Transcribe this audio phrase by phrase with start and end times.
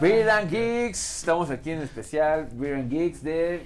[0.00, 3.62] Beer and Geeks, estamos aquí en especial, Beer and Geeks de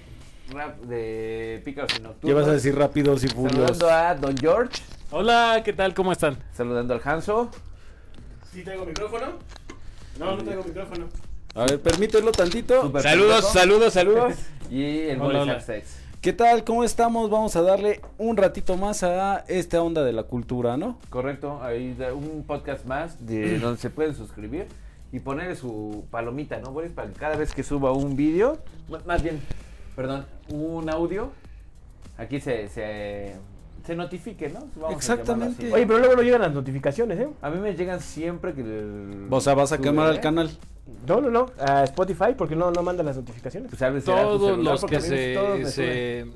[0.50, 2.29] rap de Pícaros y Nocturnos.
[2.29, 3.77] Ya vas a decir rápidos y furiosos.
[3.79, 5.92] Saludando a Don George, Hola, ¿qué tal?
[5.92, 6.38] ¿Cómo están?
[6.55, 7.50] saludando al Hanso.
[8.50, 9.27] ¿Sí traigo micrófono?
[10.18, 11.06] No, no traigo micrófono.
[11.55, 12.80] A ver, permítelo tantito.
[12.80, 14.34] Super Saludos, saludos, saludos.
[14.70, 15.42] Y el Hola.
[15.52, 15.98] Arsex.
[16.23, 16.64] ¿Qué tal?
[16.64, 17.28] ¿Cómo estamos?
[17.28, 20.98] Vamos a darle un ratito más a esta onda de la cultura, ¿no?
[21.10, 24.66] Correcto, hay un podcast más de donde se pueden suscribir
[25.12, 26.91] y ponerle su palomita, ¿no, Boris?
[26.91, 28.59] Para que cada vez que suba un vídeo,
[29.07, 29.41] más bien,
[29.95, 31.30] perdón, un audio,
[32.16, 33.35] aquí se, se,
[33.87, 34.61] se notifique, ¿no?
[34.77, 35.71] Vamos Exactamente.
[35.73, 37.29] Oye, pero luego no llegan las notificaciones, ¿eh?
[37.43, 38.62] A mí me llegan siempre que...
[38.62, 40.51] el- O sea, vas a quemar al canal.
[41.07, 41.47] No, no, no.
[41.59, 43.71] A Spotify, porque no, no mandan las notificaciones.
[43.71, 46.27] Pues, Todos celular, los que mí todos se, se,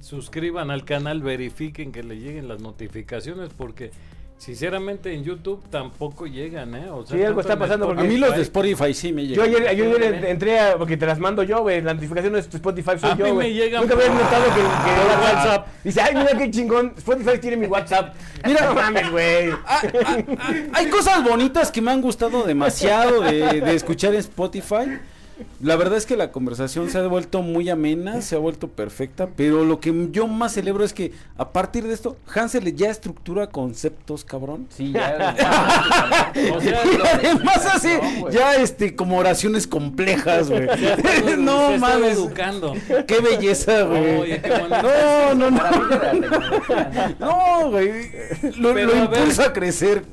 [0.00, 3.90] suscriban al canal, verifiquen que le lleguen las notificaciones porque
[4.38, 6.88] sinceramente en YouTube tampoco llegan, ¿eh?
[6.90, 9.62] O sea, Sí, algo está pasando A mí los de Spotify sí me Yo llegan.
[9.68, 11.82] ayer, yo ayer entré a, porque te las mando yo, güey.
[11.82, 14.60] La notificación de Spotify soy A yo, mí me llegan Nunca había por- notado que,
[14.60, 15.66] que era WhatsApp.
[15.84, 16.94] Dice, ay, mira qué chingón.
[16.96, 18.14] Spotify tiene mi WhatsApp.
[18.46, 19.50] Mira, no mames, güey.
[19.50, 24.20] Ah, ah, ah, hay cosas bonitas que me han gustado demasiado de, de escuchar en
[24.20, 24.98] Spotify.
[25.62, 29.28] La verdad es que la conversación se ha vuelto muy amena, se ha vuelto perfecta,
[29.36, 33.48] pero lo que yo más celebro es que a partir de esto, Hansel ya estructura
[33.48, 34.66] conceptos, cabrón.
[34.70, 35.34] Sí, ya.
[36.54, 38.34] O sea, Y además No, güey.
[38.34, 40.68] ya este como oraciones complejas, güey.
[40.68, 42.12] se no está mames.
[42.12, 42.74] educando.
[43.06, 44.16] Qué belleza, güey.
[44.20, 44.82] Oye, qué bonito.
[44.82, 45.62] No, no, no.
[47.18, 47.70] ¿no?
[47.70, 48.10] Güey.
[48.58, 50.04] Lo, lo a impulsa a crecer.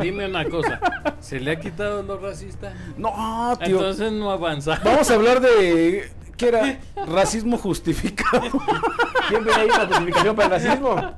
[0.00, 0.80] Dime una cosa,
[1.20, 2.72] ¿se le ha quitado lo racista?
[2.96, 3.76] No, tío.
[3.78, 4.71] Entonces no avanza.
[4.84, 6.10] Vamos a hablar de.
[6.36, 6.78] ¿Qué era?
[7.06, 8.42] Racismo justificado.
[9.28, 11.14] Siempre hay una justificación para el racismo.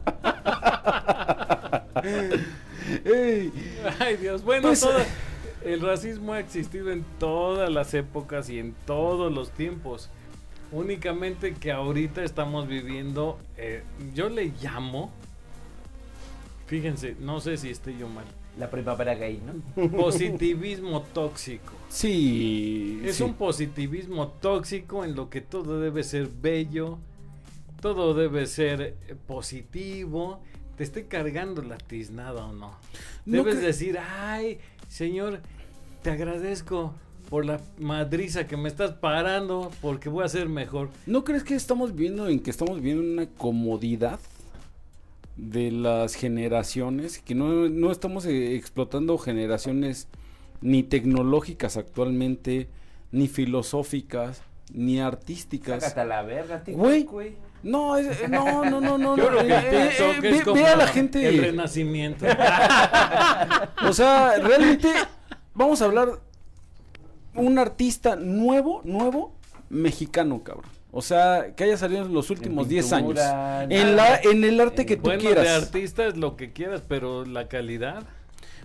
[3.05, 3.52] Ey,
[3.98, 4.42] Ay, Dios.
[4.44, 5.05] Bueno, Pues, toda-
[5.64, 10.10] el racismo ha existido en todas las épocas y en todos los tiempos.
[10.72, 13.82] Únicamente que ahorita estamos viviendo, eh,
[14.15, 15.10] yo le llamo,
[16.66, 18.25] fíjense, no sé si esté yo mal,
[18.59, 19.91] La primavera gay, ¿no?
[19.91, 21.72] positivismo tóxico.
[21.88, 23.00] Sí.
[23.04, 23.22] Es sí.
[23.22, 26.98] un positivismo tóxico en lo que todo debe ser bello,
[27.81, 30.41] todo debe ser eh, positivo.
[30.76, 32.72] Te esté cargando la tiznada o no.
[33.26, 35.41] No Debes decir, ay, señor,
[36.03, 36.94] te agradezco
[37.31, 40.91] por la madriza que me estás parando porque voy a ser mejor.
[41.06, 44.21] ¿No crees que estamos viendo en que estamos viendo una comodidad
[45.37, 47.19] de las generaciones?
[47.19, 50.09] Que no, no estamos eh, explotando generaciones
[50.61, 52.69] ni tecnológicas actualmente,
[53.12, 55.83] ni filosóficas, ni artísticas.
[55.83, 56.77] Sácate a la verga, tío.
[56.77, 57.06] Güey.
[57.62, 59.17] No, es- eh, no, no, no, no.
[59.17, 61.31] Yo no, creo que eh, eh, es ve- como ve a la el gente.
[61.31, 62.27] renacimiento.
[63.89, 64.91] O sea, realmente
[65.55, 66.21] vamos a hablar
[67.34, 69.33] un artista nuevo, nuevo,
[69.69, 70.71] mexicano, cabrón.
[70.97, 73.19] O sea, que haya salido en los últimos 10 años.
[73.69, 75.65] En la en el arte que tú bueno, de quieras.
[75.65, 78.05] artistas lo que quieras, pero la calidad,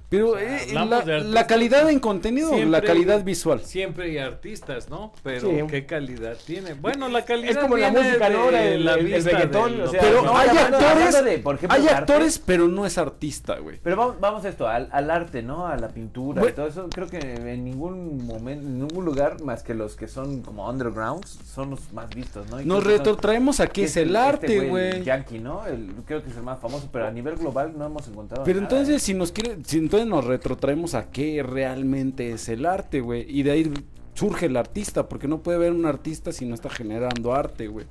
[0.09, 3.59] Pero o sea, eh, la, calidad en contenido o la siempre- calidad visual.
[3.63, 5.13] siempre hay artistas, ¿no?
[5.21, 5.57] Pero Sí.
[5.69, 6.73] ¿qué calidad tiene?
[6.73, 8.49] Bueno, la calidad Es como la música, ¿no?
[8.49, 11.55] de El- la el- reggaetón, o sea, Pero no, hay hablando- actores, hablando de, por
[11.55, 11.95] ejemplo, hay arte.
[11.95, 13.77] actores, pero no es artista, güey.
[13.83, 15.67] Pero vamos, vamos a esto, al, al arte, ¿no?
[15.67, 16.87] A la pintura y todo eso.
[16.91, 21.37] Creo que en ningún momento, en ningún lugar más que los que son como undergrounds
[21.53, 22.59] son los más vistos, ¿no?
[22.59, 25.03] Y Nos retrotraemos a qué es el este arte, el güey.
[25.03, 25.67] Yankee, ¿no?
[25.67, 28.43] El, creo que es el más famoso, pero a nivel global no hemos encontrado.
[28.43, 29.05] Pero nada, entonces ¿eh?
[29.05, 33.43] si nos quiere, si entonces nos retrotraemos a qué realmente es el arte, güey, y
[33.43, 33.73] de ahí
[34.13, 37.85] surge el artista, porque no puede haber un artista si no está generando arte, güey.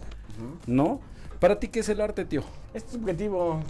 [0.66, 1.00] ¿no?
[1.40, 2.42] Para ti qué es el arte, tío?
[2.74, 3.60] Es subjetivo.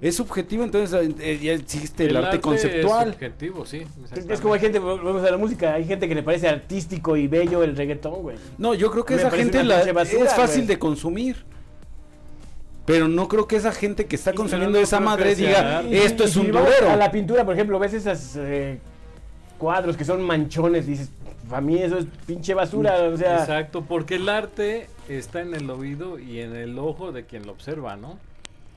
[0.00, 3.08] Es subjetivo, entonces eh, ya existe el, El arte, arte conceptual.
[3.08, 3.82] Es subjetivo, sí.
[4.28, 7.26] Es como hay gente, volvemos a la música, hay gente que le parece artístico y
[7.28, 8.36] bello el reggaetón, güey.
[8.58, 11.44] No, yo creo que Me esa gente la- basura, es fácil de consumir.
[12.86, 16.26] Pero no creo que esa gente que está consumiendo no esa madre diga, esto Y
[16.26, 16.88] es si un durero.
[16.88, 18.78] A la pintura, por ejemplo, ves esas eh,
[19.58, 21.10] cuadros que son manchones, dices,
[21.50, 25.68] para mí eso es pinche basura, o sea, Exacto, porque el arte está en el
[25.68, 28.18] oído y en el ojo de quien lo observa, ¿no?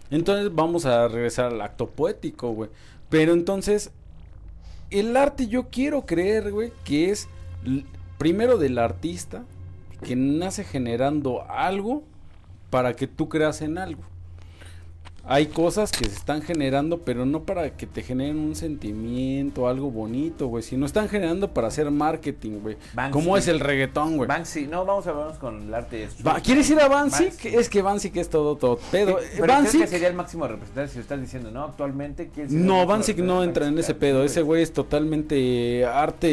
[0.10, 2.72] Entonces vamos a regresar al acto poético, güey.
[3.10, 3.92] Pero entonces,
[4.90, 7.28] el arte yo quiero creer, güey, que es
[8.18, 9.44] primero del artista,
[10.04, 12.04] que nace generando algo
[12.70, 14.04] para que tú creas en algo.
[15.32, 19.92] Hay cosas que se están generando, pero no para que te generen un sentimiento, algo
[19.92, 22.78] bonito, güey, sino están generando para hacer marketing, güey.
[22.96, 23.12] Banksy.
[23.14, 24.28] ¿Cómo es el reggaetón, güey?
[24.28, 26.04] Banksy, no, vamos a vernos con el arte.
[26.06, 26.28] street.
[26.28, 26.88] Va- ¿Quieres ir a?
[26.88, 27.30] Banksy.
[27.44, 29.20] Es que Bansi que es todo, todo pedo.
[29.20, 31.64] Sí, Eh, pero creo Banksy- que sería el máximo representante si lo estás diciendo, ¿no?
[31.66, 34.24] Actualmente, ¿quién sería No, Bansic no entra en ese pedo.
[34.24, 36.28] Ese güey es totalmente arte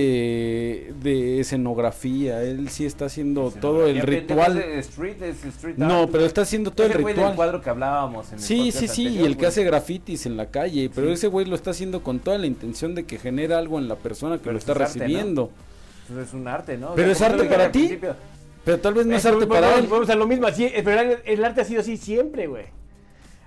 [1.03, 2.43] de escenografía.
[2.43, 4.59] Él sí está haciendo todo el ritual.
[4.59, 7.35] Street, es street No, pero está haciendo todo el ritual.
[7.37, 10.37] cuadro que hablábamos en el Sí, podcast sí, sí, y el que hace grafitis en
[10.37, 11.13] la calle, pero Sí.
[11.15, 13.97] ese güey lo está haciendo con toda la intención de que genere algo en la
[13.97, 15.05] persona que Pero lo está es arte, ¿no?
[15.05, 15.51] recibiendo.
[16.09, 16.95] Entonces es un arte, ¿no?
[16.95, 17.99] Pero es arte para ti.
[18.65, 19.87] Pero tal vez no es Eso, arte vamos- para él.
[19.87, 22.65] Vamos a lo mismo, así, eh, pero el, el arte ha sido así siempre, güey.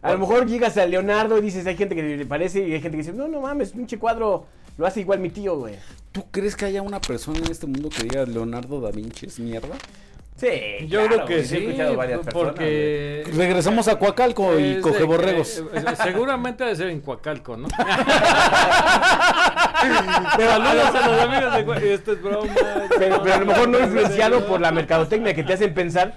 [0.01, 2.79] A lo mejor llegas a Leonardo y dices, hay gente que le parece y hay
[2.81, 4.45] gente que dice, no, no mames, pinche cuadro
[4.77, 5.75] lo hace igual mi tío, güey.
[6.13, 9.39] ¿Tú crees que haya una persona en este mundo que diga Leonardo da Vinci es
[9.39, 9.75] mierda?
[10.39, 13.23] Sí, Yo claro, creo que sí, he escuchado varias personas, porque...
[13.35, 15.63] Regresamos a Coacalco y es coge de borregos.
[15.73, 17.67] que- eh, seguramente ha de ser en Coacalco, ¿no?
[20.37, 21.89] Pero, Saludos a los amigos de Coacalco.
[21.89, 22.53] Esto es broma.
[22.97, 26.13] pero, pero a lo mejor no influenciado por la mercadotecnia que te hacen pensar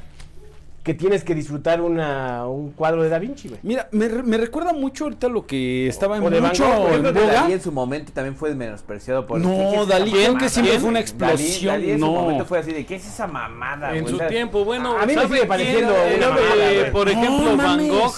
[0.82, 3.60] que tienes que disfrutar una, un cuadro de Da Vinci, güey.
[3.62, 6.64] Mira, me, re- me recuerda mucho ahorita lo que estaba en O de Van mucho
[6.64, 7.32] Gogh, por Yo en creo que boga.
[7.34, 9.40] Dalí en su momento también fue menospreciado por...
[9.40, 12.04] No, ¿qué- qué es esa Dalí creo que siempre fue una explosión, Dalí en su
[12.06, 12.12] no.
[12.12, 15.06] momento fue así de, ¿qué es esa mamada, En su O sea, tiempo, bueno, a
[15.06, 16.84] mí me ¿sabe sigue pareciendo una mamada, eh.
[16.90, 17.90] Por No ejemplo, Van mames.
[17.90, 18.14] Gogh,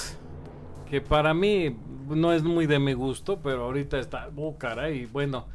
[0.88, 1.76] que para mí
[2.08, 5.46] no es muy de mi gusto, pero ahorita está, oh caray, bueno,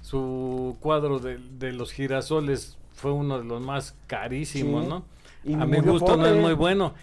[0.00, 4.88] su cuadro de, de los girasoles fue uno de los más carísimos, Sí.
[4.90, 5.04] ¿no?
[5.44, 6.36] Y A mi gusto no pobre.
[6.36, 6.94] es muy bueno.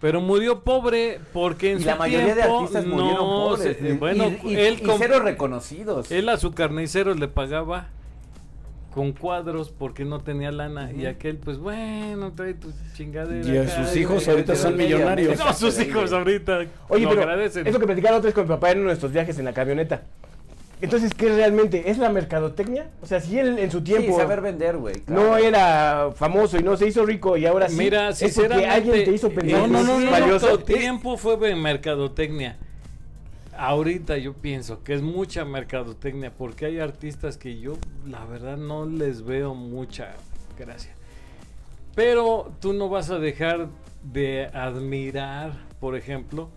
[0.00, 3.76] Pero murió pobre porque en Y su la mayoría de tiempo artistas murieron no pobres.
[3.78, 6.10] se- y- bueno, y, y- él y cero reconocidos.
[6.10, 7.86] él a su carnicero le pagaba
[8.92, 13.62] con cuadros porque no tenía lana y aquel pues bueno trae tu chingadera Y a
[13.62, 15.38] acá, sus hijos y- ahorita son millonarios.
[15.38, 16.58] no, sus hijos ahorita
[16.88, 17.66] Oye, pero agradecen.
[17.66, 19.44] es lo que platicaba otra vez con mi papá en uno de estos viajes en
[19.44, 20.02] la camioneta.
[20.82, 21.90] Entonces, ¿qué realmente?
[21.90, 22.90] ¿Es la mercadotecnia?
[23.00, 24.96] O sea, si él en su tiempo Sí, saber vender, güey.
[25.00, 25.22] claro.
[25.22, 29.12] no era famoso y no se hizo rico y ahora sí, Mira, sinceramente, alguien te
[29.12, 30.46] hizo pensar no, no, no, valioso.
[30.52, 32.58] otro tiempo fue de mercadotecnia.
[33.56, 37.74] Ahorita yo pienso que es mucha mercadotecnia porque hay artistas que yo
[38.08, 40.14] la verdad no les veo mucha
[40.58, 40.92] gracia.
[41.94, 43.68] Pero tú no vas a dejar
[44.02, 46.48] de admirar, por ejemplo,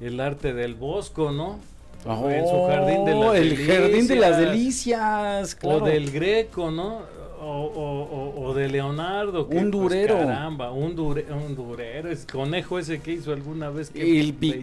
[0.00, 1.58] el arte del Bosco, ¿no?
[2.04, 4.50] En su jardín de las Oh, el jardín de las delicias.
[4.50, 5.84] delicias, claro.
[5.84, 7.00] O del Greco, ¿no?
[7.40, 9.48] O, o- o- o de Leonardo.
[9.48, 10.18] que, Un pues, durero.
[10.18, 12.10] caramba, un, dure- un durero.
[12.10, 13.90] Es conejo ese que hizo alguna vez.
[13.90, 14.62] qué el belleza.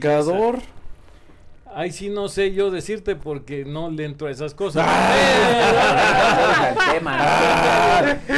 [1.77, 4.85] Ay, sí, no sé yo decirte porque no le entro a esas cosas.
[4.87, 4.93] ¿no?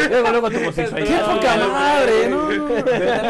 [0.10, 1.36] Luego, luego tu ¡Qué homosexualidad.
[1.36, 2.30] poca madre!
[2.30, 2.46] no,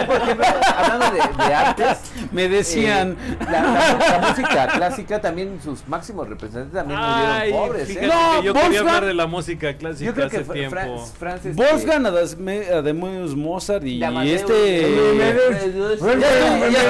[0.05, 0.45] por ejemplo,
[0.77, 1.97] hablando de, de artes,
[2.31, 3.17] Me decían.
[3.19, 8.07] eh, la, la- la música clásica también, sus máximos representantes también Ay, murieron pobres, ¿eh?
[8.07, 10.53] No, yo quería Wolfgang- hablar de la música clásica Yo creo que hace Fra-
[10.85, 11.05] tiempo.
[11.19, 14.81] Franz, este, Wolfgang Adasme- Ademaeus Mozart y Amadeus, este.
[14.81, 16.83] Estoy, ya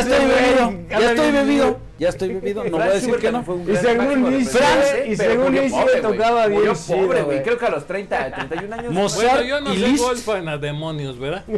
[0.00, 0.72] estoy bebido.
[0.90, 1.78] Ya estoy bebido.
[1.98, 2.64] Ya estoy bebido.
[2.64, 3.42] No voy a decir que no.
[3.44, 6.02] fue un Y según representante, y según güey.
[6.02, 7.42] tocaba bien chido, pobre, güey.
[7.42, 8.92] Creo que a los 30, 31 años.
[8.92, 9.96] Mozart Bueno, yo no y soy.
[9.98, 11.44] Wolfgang a demonios, ¿verdad?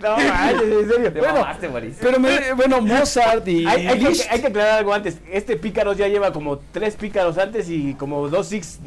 [0.00, 1.12] No, manches, en serio.
[1.12, 1.70] Te Bueno, mamaste.
[2.00, 5.18] Pero me, bueno, Mozart y hay, hay que, hay que aclarar algo antes.
[5.30, 8.80] Este pícaros ya lleva como tres pícaros antes y como dos six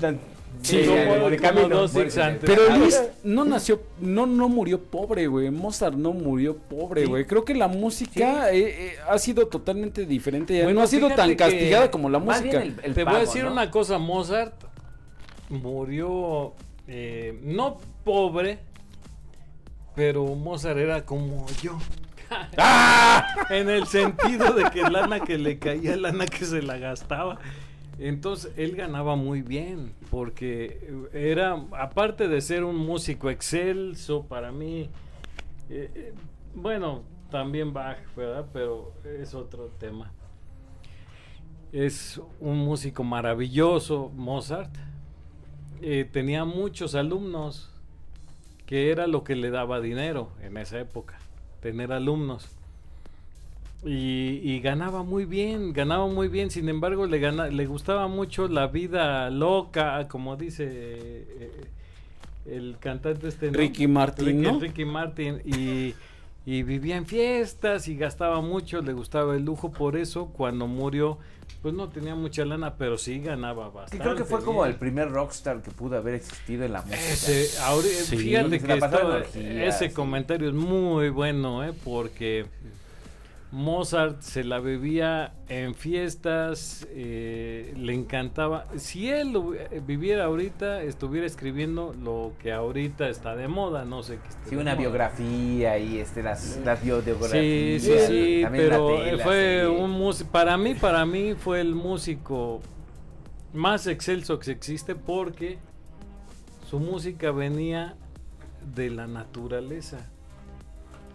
[0.61, 1.69] Sí, de, como, de como camino.
[1.69, 1.91] dos.
[2.41, 5.49] Pero Ah, Liszt no nació, no, no murió pobre, güey.
[5.51, 7.25] Mozart no murió pobre, güey.
[7.25, 10.55] Creo que la música eh, eh, ha sido totalmente diferente.
[10.57, 12.61] ya Bueno, no ha sido tan castigada como la música.
[12.61, 13.51] el, el Te voy a decir ¿no?
[13.51, 14.53] una cosa, Mozart
[15.49, 16.53] murió
[16.87, 18.59] eh, no pobre,
[19.95, 21.77] pero Mozart era como yo.
[23.49, 27.39] en el sentido de que lana que le caía, lana que se la gastaba.
[27.99, 34.89] Entonces él ganaba muy bien, porque era, aparte de ser un músico excelso para mí,
[35.69, 36.13] eh, eh,
[36.55, 38.45] bueno, también Bach, ¿verdad?
[38.53, 40.11] Pero es otro tema.
[41.73, 44.73] Es un músico maravilloso, Mozart.
[45.81, 47.69] Eh, tenía muchos alumnos,
[48.65, 51.19] que era lo que le daba dinero en esa época,
[51.59, 52.58] tener alumnos.
[53.85, 58.49] Y, y ganaba muy bien, ganaba muy bien, sin embargo le, gana, le gustaba mucho
[58.49, 61.51] la vida loca, como dice eh,
[62.45, 63.51] el cantante este...
[63.51, 63.57] ¿no?
[63.57, 64.59] Ricky Martin, Ricky, ¿no?
[64.59, 65.93] Ricky Martin y,
[66.45, 71.17] y vivía en fiestas y gastaba mucho, le gustaba el lujo, por eso cuando murió
[71.61, 74.03] pues no tenía mucha lana, pero sí ganaba bastante.
[74.03, 76.97] creo que fue como el primer rockstar que pudo haber existido en la música.
[76.99, 78.17] Ese, ahori- Sí.
[78.17, 79.93] fíjate que esto- ese sí.
[79.93, 81.73] comentario es muy bueno, ¿eh?
[81.83, 82.45] porque
[83.51, 88.67] Mozart se la bebía en fiestas, eh, le encantaba.
[88.77, 94.19] Si él eh, viviera ahorita, estuviera escribiendo lo que ahorita está de moda, no sé
[94.21, 94.81] qué esté Sí, una moda.
[94.81, 97.31] biografía y este, las, las biografías.
[97.31, 99.67] Sí, sí, sí, pero tela, fue sí.
[99.67, 102.61] un músico, para mí, para mí fue el músico
[103.53, 105.57] más excelso que existe porque
[106.69, 107.95] su música venía
[108.75, 110.07] de la naturaleza.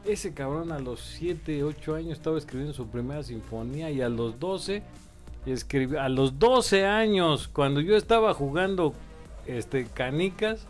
[0.04, 4.38] Ese cabrón a los 7, 8 años estaba escribiendo su primera sinfonía y a los
[4.38, 4.82] 12
[5.46, 8.94] escribió, a los 12 años, cuando yo estaba jugando
[9.46, 10.66] este canicas,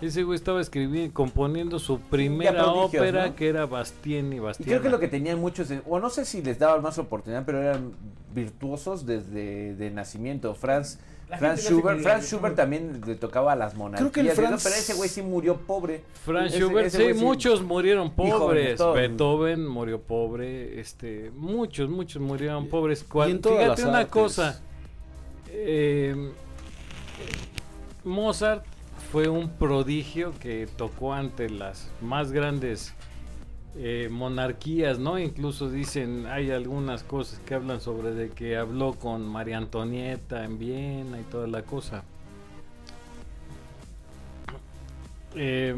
[0.00, 3.36] ese güey estaba escribiendo, componiendo su primera prodigios, ópera ¿no?
[3.36, 4.68] que era Bastien y Bastien.
[4.68, 7.60] creo que lo que tenían muchos, o no sé si les daban más oportunidad, pero
[7.60, 7.92] eran
[8.34, 10.54] virtuosos desde de nacimiento.
[10.54, 10.98] Franz,
[11.38, 14.10] Franz no Schubert, también le tocaba a las monarquías.
[14.12, 16.02] Creo que el Franz- Pero ese güey sí murió pobre.
[16.24, 18.78] Franz Schubert, ese sí, muchos murieron pobres.
[18.94, 23.04] Beethoven murió pobre, este, muchos, muchos murieron pobres.
[23.08, 24.12] Todas fíjate las una artes.
[24.12, 24.60] cosa,
[25.48, 26.32] eh,
[28.04, 28.64] Mozart
[29.12, 32.94] fue un prodigio que tocó ante las más grandes
[33.76, 35.18] eh, monarquías, ¿no?
[35.18, 40.58] Incluso dicen, hay algunas cosas que hablan sobre de que habló con María Antonieta en
[40.58, 42.02] Viena y toda la cosa.
[45.36, 45.76] Eh,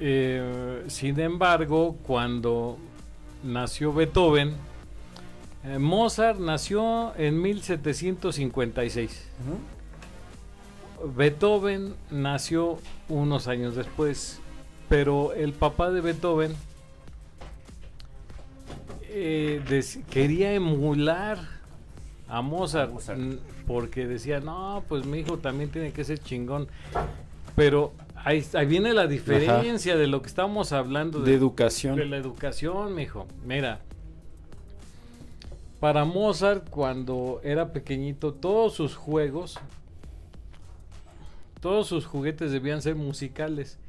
[0.00, 2.76] eh, sin embargo, cuando
[3.44, 4.54] nació Beethoven,
[5.78, 9.28] Mozart nació en 1756.
[11.16, 12.78] Beethoven nació
[13.08, 14.40] unos años después,
[14.94, 16.54] pero el papá de Beethoven
[19.08, 19.60] eh,
[20.08, 21.36] quería emular
[22.28, 22.92] a Mozart,
[23.66, 26.68] porque decía, no, pues mi hijo también tiene que ser chingón.
[27.56, 31.96] Pero ahí, ahí viene la diferencia de lo que estamos hablando de educación.
[31.96, 33.26] de la educación, mijo.
[33.44, 33.80] Mira,
[35.80, 39.58] para Mozart cuando era pequeñito, todos sus juegos,
[41.60, 43.80] todos sus juguetes debían ser musicales.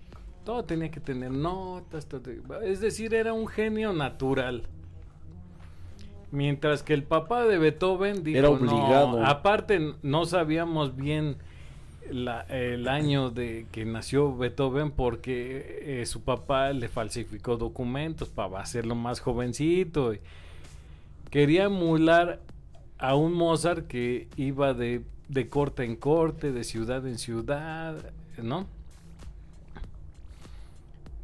[0.45, 2.29] Todo tenía que tener notas, todo-
[2.63, 4.63] es decir, era un genio natural.
[6.31, 8.55] Mientras que el papá de Beethoven dijo, Era "No".
[8.55, 9.25] obligado.
[9.25, 11.37] aparte no sabíamos bien
[12.11, 18.59] la- el año de que nació Beethoven porque eh, su papá le falsificó documentos para
[18.59, 20.13] hacerlo más jovencito.
[21.31, 22.39] quería emular
[22.97, 27.97] a un Mozart que iba de, de corte en corte, de ciudad en ciudad,
[28.41, 28.67] ¿no?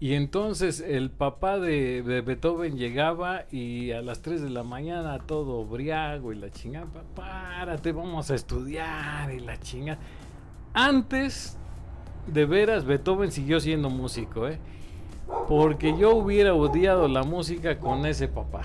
[0.02, 5.64] Y entonces el papá de, Beethoven llegaba y a las 3 de la mañana todo
[5.64, 10.00] briago y la chingada, "Pa- párate, vamos a estudiar y la chingada.
[10.74, 11.56] Antes,
[12.26, 14.58] de veras, Beethoven siguió siendo músico, ¿eh?
[15.48, 18.64] Porque yo hubiera odiado la música con ese papá.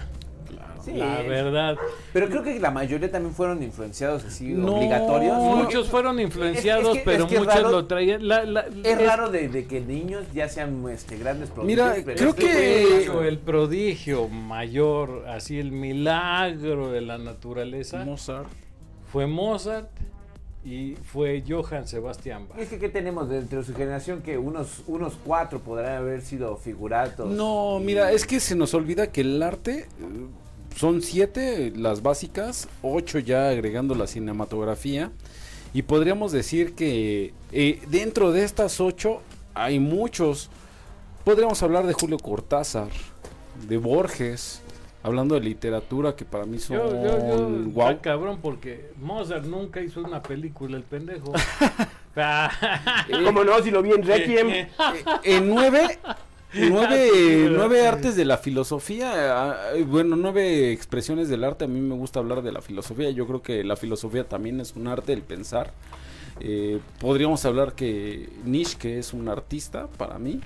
[0.87, 0.93] Sí.
[0.95, 1.77] La verdad.
[2.13, 5.37] Pero creo que la mayoría también fueron influenciados así, No, obligatorios.
[5.37, 8.27] Muchos fueron influenciados, que- pero es que muchos raro- lo traían.
[8.27, 12.05] la- la- Es es- raro de, de que niños ya sean este, grandes Mira, prodigios,
[12.05, 18.47] pero creo este que- el prodigio mayor, así el milagro de la naturaleza, Mozart.
[19.13, 19.89] fue Mozart
[20.65, 22.59] y fue Johann Sebastian Bach.
[22.59, 24.23] Es que, ¿qué tenemos dentro de su generación?
[24.23, 27.29] Que unos, unos cuatro podrán haber sido figuratos.
[27.31, 29.87] No, mira, es que se nos olvida que el arte eh,
[30.77, 35.11] son siete las básicas, ocho ya agregando la cinematografía.
[35.73, 39.23] Y podríamos decir que eh, dentro de estas ocho
[39.55, 40.51] hay muchos.
[41.25, 42.89] Podríamos hablar de Julio Cortázar,
[43.69, 44.63] de Borges,
[45.03, 47.91] hablando de literatura que para mí son Yo, yo, yo, guau.
[47.91, 51.33] está cabrón, porque Mozart nunca hizo una película, el pendejo.
[53.25, 53.63] ¿Cómo no?
[53.63, 54.51] Si lo vi en Requiem.
[54.51, 54.69] Eh,
[55.25, 55.99] en nueve,
[56.55, 61.95] nueve, nueve artes de la filosofía, ah, bueno, nueve expresiones del arte, a mí me
[61.95, 65.23] gusta hablar de la filosofía, yo creo que la filosofía también es un arte, el
[65.23, 65.73] pensar.
[66.41, 70.41] Eh, podríamos hablar que Nietzsche es un artista para mí.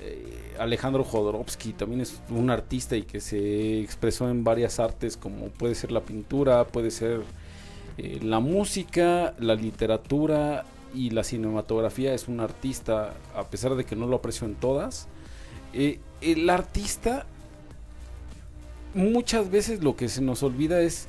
[0.00, 5.48] Eh, Alejandro Jodorowsky también es un artista y que se expresó en varias artes como
[5.48, 7.22] puede ser la pintura, puede ser
[7.98, 10.64] eh, la música, la literatura
[10.94, 12.14] y la cinematografía.
[12.14, 15.08] Es un artista, a pesar de que no lo aprecio en todas.
[15.74, 17.26] Eh, el artista,
[18.94, 21.08] muchas veces lo que se nos olvida es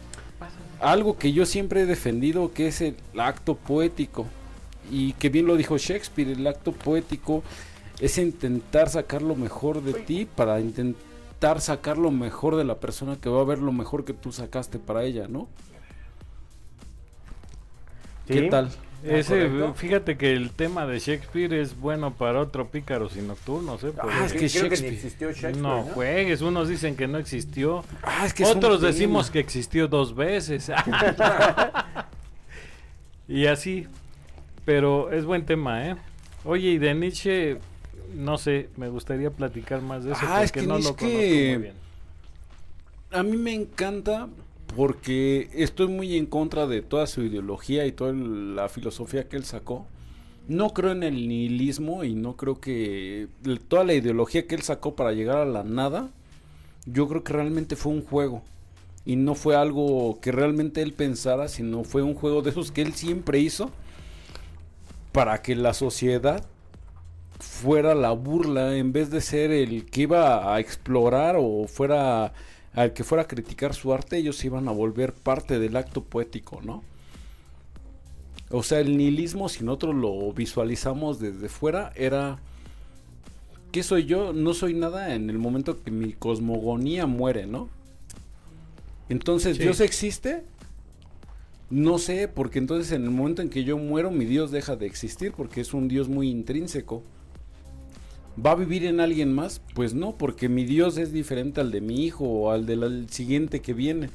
[0.79, 4.25] algo que yo siempre he defendido, que es el acto poético.
[4.91, 7.43] Y que bien lo dijo Shakespeare, el acto poético
[7.99, 13.17] es intentar sacar lo mejor de ti para intentar sacar lo mejor de la persona
[13.17, 15.47] que va a ver lo mejor que tú sacaste para ella, ¿no?
[18.27, 18.69] ¿Qué tal?
[19.07, 19.73] Ese, correcto.
[19.75, 23.91] fíjate que el tema de Shakespeare es bueno para otro pícaros y nocturnos, ¿eh?
[23.95, 24.93] Porque Ah, es que Creo que Shakespeare.
[24.93, 25.83] existió Shakespeare, no ¿no?
[25.83, 30.15] juegues, unos dicen que no existió, Ah, es que es otros decimos que existió dos
[30.15, 30.71] veces.
[33.27, 33.87] y así,
[34.65, 35.95] pero es buen tema, ¿eh?
[36.43, 37.57] Oye, y de Nietzsche,
[38.13, 40.95] no sé, me gustaría platicar más de eso Ah, es porque que no lo Nietzsche
[40.95, 41.73] conozco que- muy bien.
[43.11, 44.27] A mí me encanta
[44.75, 49.45] porque estoy muy en contra de toda su ideología y toda la filosofía que él
[49.45, 49.85] sacó.
[50.47, 53.27] No creo en el nihilismo y no creo que
[53.67, 56.11] toda la ideología que él sacó para llegar a la nada,
[56.85, 58.43] yo creo que realmente fue un juego.
[59.05, 62.81] Y no fue algo que realmente él pensara, sino fue un juego de esos que
[62.81, 63.71] él siempre hizo
[65.11, 66.45] para que la sociedad
[67.39, 72.33] fuera la burla en vez de ser el que iba a explorar o fuera
[72.75, 76.61] al que fuera a criticar su arte, ellos iban a volver parte del acto poético,
[76.61, 76.83] ¿no?
[78.51, 82.37] O sea, el nihilismo, si nosotros lo visualizamos desde fuera, era
[83.71, 84.33] ¿qué soy yo?
[84.33, 87.69] No soy nada en el momento que mi cosmogonía muere, ¿no?
[89.09, 89.63] Entonces, Sí.
[89.63, 90.43] ¿Dios existe?
[91.69, 94.85] No sé, porque entonces en el momento en que yo muero, mi Dios deja de
[94.85, 97.03] existir, porque es un Dios muy intrínseco.
[98.43, 99.61] ¿Va a vivir en alguien más?
[99.73, 103.61] Pues no, porque mi Dios es diferente al de mi hijo o al del siguiente
[103.61, 104.09] que viene.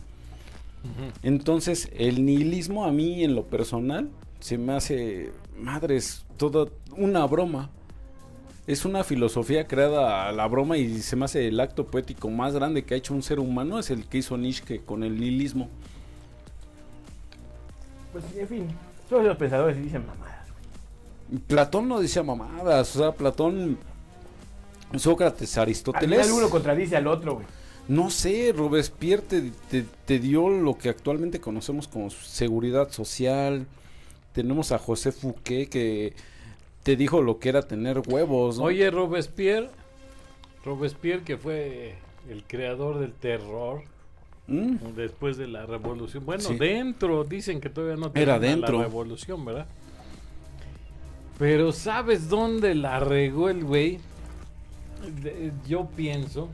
[1.22, 4.10] Entonces, el nihilismo a mí en lo personal
[4.40, 7.70] se me hace, madres, toda una broma.
[8.66, 12.54] Es una filosofía creada a la broma y se me hace el acto poético más
[12.54, 15.68] grande que ha hecho un ser humano es el que hizo Nietzsche con el nihilismo.
[18.12, 18.66] Pues, en fin,
[19.08, 20.46] todos los pensadores dicen mamadas.
[21.46, 23.78] Platón no decía mamadas, o sea, Platón,
[24.96, 26.26] Sócrates, Al Aristóteles.
[26.26, 27.46] final uno contradice al otro, güey.
[27.88, 33.66] No sé, Robespierre te, te- te dio lo que actualmente conocemos como seguridad social.
[34.32, 36.12] Tenemos a José Fouquet que
[36.84, 38.58] te dijo lo que era tener huevos.
[38.58, 38.64] ¿no?
[38.64, 39.70] Oye, Robespierre,
[40.64, 41.94] Robespierre que fue
[42.28, 43.82] el creador del terror
[44.46, 46.26] Mm, después de la revolución.
[46.26, 46.54] Bueno, Sí.
[46.56, 48.78] dentro, dicen que todavía no Era dentro.
[48.78, 49.66] la revolución, ¿verdad?
[51.38, 53.98] Pero ¿sabes dónde la regó el güey?
[55.66, 56.48] Yo pienso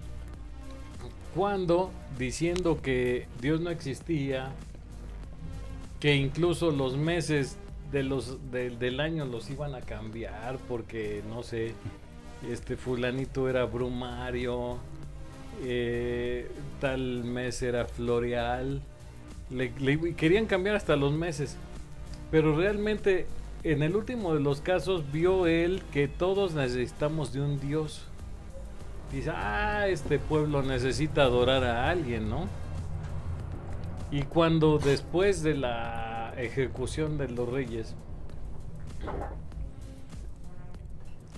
[1.34, 4.50] cuando diciendo que Dios no existía,
[6.00, 7.56] que incluso los meses
[7.92, 11.72] de los del año los iban a cambiar porque no sé,
[12.50, 14.78] este fulanito era brumario,
[15.62, 18.80] eh, tal mes era floreal,
[19.50, 21.56] le, le- querían cambiar hasta los meses,
[22.30, 23.26] pero realmente
[23.62, 28.02] en el último de los casos vio él que todos necesitamos de un Dios.
[29.12, 32.46] Dice, ah, este pueblo necesita adorar a alguien, ¿no?
[34.10, 37.94] Y cuando después de la ejecución de los reyes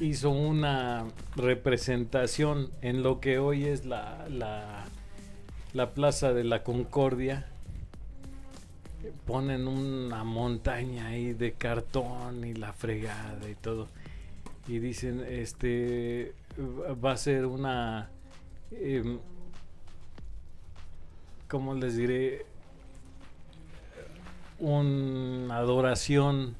[0.01, 1.05] hizo una
[1.37, 4.85] representación en lo que hoy es la, la,
[5.73, 7.47] la Plaza de la Concordia,
[9.27, 13.89] ponen una montaña ahí de cartón y la fregada y todo.
[14.67, 18.11] Y dicen, este, va a ser una,
[18.71, 19.19] em,
[21.49, 22.47] ¿cómo les diré?
[24.59, 26.57] Una adoración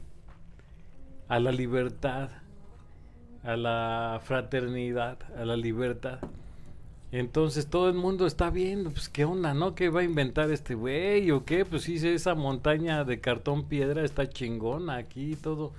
[1.29, 2.31] a la libertad,
[3.43, 6.21] a la fraternidad, a la libertad.
[7.11, 9.75] Entonces todo el mundo está viendo, pues qué onda, ¿no?
[9.75, 11.65] ¿Qué va a inventar este güey o qué?
[11.65, 15.73] Pues sí, esa montaña de cartón piedra está chingona aquí y todo.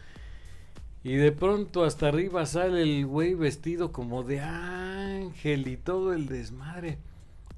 [1.04, 6.28] Y de pronto hasta arriba sale el güey vestido como de ángel y todo el
[6.28, 6.98] desmadre.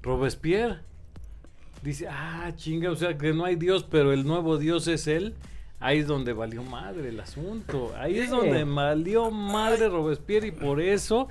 [0.00, 0.80] Robespierre.
[1.82, 5.34] Dice, ah, chinga, o sea que no hay Dios, pero el nuevo Dios es él.
[5.80, 7.92] Ahí es donde valió madre el asunto.
[7.98, 11.26] Ahí es donde valió madre Robespierre y por eso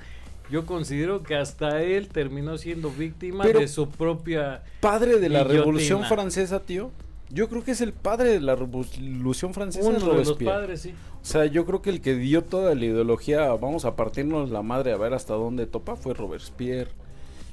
[0.50, 4.62] yo considero que hasta él terminó siendo víctima Pero- de su propia...
[4.80, 5.60] Padre de la Guillotina.
[5.60, 6.90] Revolución Francesa, tío.
[7.30, 9.88] Yo creo que es el padre de la Revolución Francesa.
[9.88, 10.92] Uno de los padres, sí.
[11.22, 14.62] O sea, yo creo que el que dio toda la ideología, vamos a partirnos la
[14.62, 16.90] madre a ver hasta dónde topa, fue Robespierre.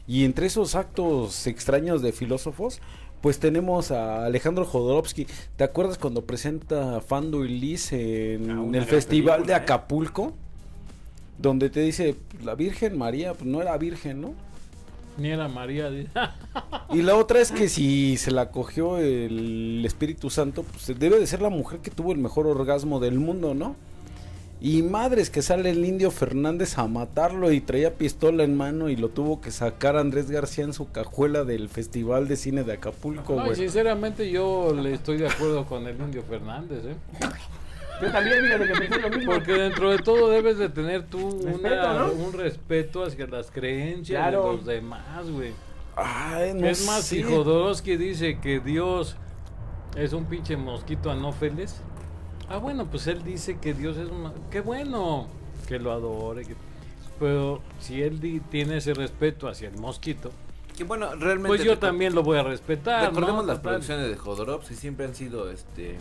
[0.07, 2.81] Y entre esos actos extraños de filósofos,
[3.21, 5.27] pues tenemos a Alejandro Jodorowsky.
[5.55, 9.63] ¿Te acuerdas cuando presenta Fando y Liz en Ah, el Festival película, de ¿eh?
[9.63, 10.33] Acapulco?
[11.37, 14.33] Donde te dice, la Virgen María, pues no era virgen, ¿no?
[15.17, 15.89] Ni era María.
[15.89, 16.09] dice.
[16.91, 21.27] Y la otra es que si se la cogió el Espíritu Santo, pues debe de
[21.27, 23.75] ser la mujer que tuvo el mejor orgasmo del mundo, ¿no?
[24.59, 28.95] Y madres que sale el indio Fernández a matarlo y traía pistola en mano y
[28.95, 33.35] lo tuvo que sacar Andrés García en su cajuela del Festival de Cine de Acapulco,
[33.35, 33.55] No, güey.
[33.55, 36.95] sinceramente yo le estoy de acuerdo con el Indio Fernández, ¿eh?
[38.01, 39.33] Yo también, fíjate que pensé lo mismo.
[39.33, 42.11] Porque dentro de todo debes de tener tú Respeto, una- ¿no?
[42.13, 44.43] un respeto hacia las creencias Claro.
[44.51, 45.51] de los demás, güey.
[45.95, 47.17] Ay, no es más, sé.
[47.17, 49.17] si Jodorowsky dice que Dios
[49.97, 51.81] es un pinche mosquito anófeles,
[52.47, 54.31] ah, bueno, pues él dice que Dios es un...
[54.49, 55.27] ¡Qué bueno!
[55.67, 56.45] Que lo adore.
[56.45, 56.55] que-
[57.19, 60.31] Pero si él di- tiene ese respeto hacia el mosquito,
[60.77, 61.49] Que bueno, realmente.
[61.49, 63.09] pues yo también lo voy a respetar.
[63.09, 63.47] Recordemos ¿no?
[63.47, 63.71] las Total.
[63.73, 65.97] producciones de Jodorowsky siempre han sido este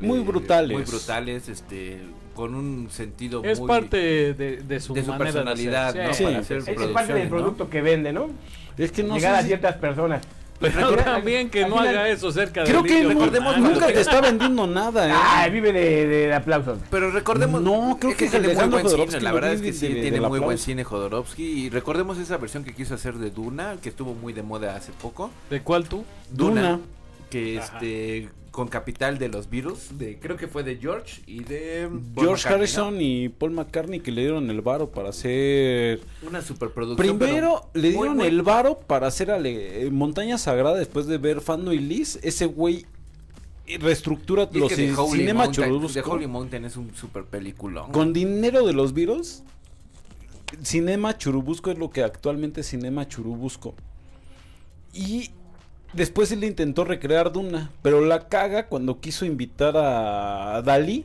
[0.00, 0.76] Muy brutales.
[0.76, 2.00] muy brutales, este
[2.34, 3.96] con un sentido Es muy parte
[4.32, 6.06] de, de su, de su de personalidad, ser.
[6.06, 6.14] ¿no?
[6.14, 6.22] Sí.
[6.24, 6.40] Para Sí.
[6.40, 7.36] hacer Es, es parte del ¿no?
[7.36, 8.28] producto que vende, ¿no?
[8.76, 10.22] Es que no Llegar sé a si- ciertas personas.
[10.60, 13.86] Pero Al final- también que no final- haga eso cerca de Creo que recordemos nunca
[13.88, 15.12] que- te está vendiendo nada, ¿eh?
[15.14, 16.78] Ah, vive de, de aplausos.
[16.90, 17.60] Pero recordemos.
[17.62, 18.82] No, creo es que tiene muy buen cine.
[18.82, 21.42] Jodorowsky La lo verdad es que sí, de- tiene del muy buen cine Jodorowsky.
[21.44, 24.90] Y recordemos esa versión que quiso hacer de Duna, que estuvo muy de moda hace
[25.00, 25.30] poco.
[25.50, 26.04] ¿De cuál tú?
[26.30, 26.80] Duna.
[27.30, 27.74] Que Ajá.
[27.74, 28.28] este.
[28.50, 29.96] Con capital de los virus.
[29.98, 31.86] De, creo que fue de George y de.
[31.88, 36.00] Paul George McCartney, Harrison y Paul McCartney que le dieron el varo para hacer...
[36.26, 37.18] Una superproducción.
[37.18, 41.40] Primero le dieron muy- el varo para hacer Ale- eh, Montaña Sagrada después de ver
[41.40, 42.18] Fando y Liz.
[42.22, 42.84] Ese güey
[43.68, 46.02] eh, reestructura y es los que The ci- Holy Cinema Mountain- Churubusco.
[46.02, 47.86] The Holy Mountain es un super película.
[47.92, 49.42] Con dinero de los virus,
[50.64, 53.74] Cinema Churubusco es lo que actualmente es Cinema Churubusco.
[54.92, 55.30] Y
[55.92, 61.04] después él intentó recrear Duna, pero la caga cuando quiso invitar a Dalí.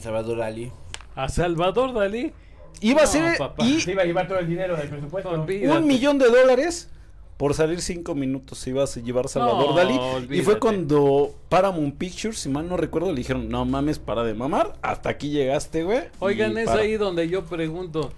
[0.00, 0.72] Salvador Ali.
[1.14, 2.32] A Salvador Dalí.
[2.80, 3.64] Iba a ser papá.
[3.64, 5.30] y Se iba a llevar todo el dinero del presupuesto.
[5.30, 5.78] Olvídate.
[5.78, 6.90] un millón de dólares
[7.36, 10.38] por salir cinco minutos se iba a llevar Salvador No, Dalí.
[10.38, 14.34] Y fue cuando Paramount Pictures, si mal no recuerdo, le dijeron, no mames, para de
[14.34, 16.02] mamar, hasta aquí llegaste, güey.
[16.20, 16.82] Oigan, es para".
[16.82, 18.12] ahí donde yo pregunto,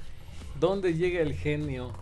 [0.60, 1.92] ¿dónde llega el genio?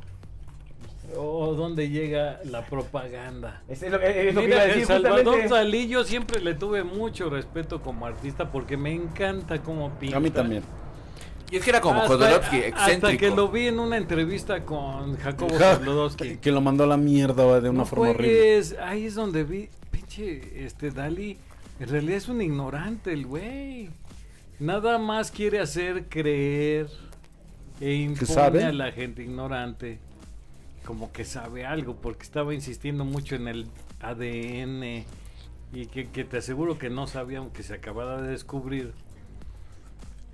[1.16, 3.62] ¿O dónde llega la propaganda?
[3.68, 5.54] Es, es lo, es lo que iba Mira, a el decir Salvador justamente.
[5.54, 10.16] Dalí yo siempre le tuve mucho respeto como artista porque me encanta cómo pinta.
[10.16, 10.62] A mí también.
[11.50, 13.20] Y es que era como Hasta- Jodorowsky, Hasta excéntrico.
[13.20, 16.36] que lo vi en una entrevista con Jacobo Ja, Zabludowski.
[16.38, 18.26] que lo mandó a la mierda de una No forma horrible.
[18.28, 21.36] juegues, ahí es donde vi, pinche, este Dalí,
[21.78, 23.90] en realidad es un ignorante el güey.
[24.58, 26.88] Nada más quiere hacer creer
[27.80, 28.64] e impone sabe?
[28.64, 29.98] a la gente ignorante
[30.84, 33.66] como que sabe algo, porque estaba insistiendo mucho en el
[34.00, 35.04] ADN
[35.72, 38.92] y que, que te aseguro que no sabía, aunque se acabara de descubrir.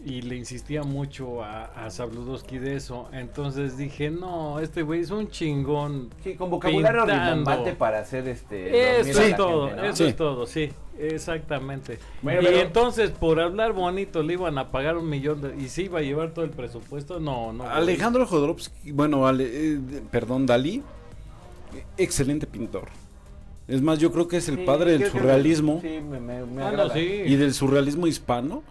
[0.02, 3.08] Y le insistía mucho a, a Zabludowski de eso.
[3.12, 6.08] Entonces dije, no, este güey es un chingón.
[6.24, 7.30] Sí, con vocabulario Pintando.
[7.34, 9.00] rimbombante para hacer este.
[9.00, 9.88] Eso a es todo, gente, ¿no?
[9.88, 10.04] eso Sí.
[10.10, 11.98] es todo, sí, exactamente.
[12.22, 15.68] Bueno, y pero- entonces, por hablar bonito, le iban a pagar un millón de, y
[15.68, 17.68] se iba a llevar todo el presupuesto, no, no.
[17.68, 20.82] Alejandro Jodorowsky, bueno, Ale- eh, perdón, Dalí,
[21.98, 22.88] excelente pintor.
[23.68, 26.44] Es más, yo creo que es el Sí, padre del que- surrealismo Sí, me, me,
[26.44, 26.94] me Ah, no, agrada.
[26.94, 27.00] sí.
[27.26, 28.62] y del surrealismo hispano.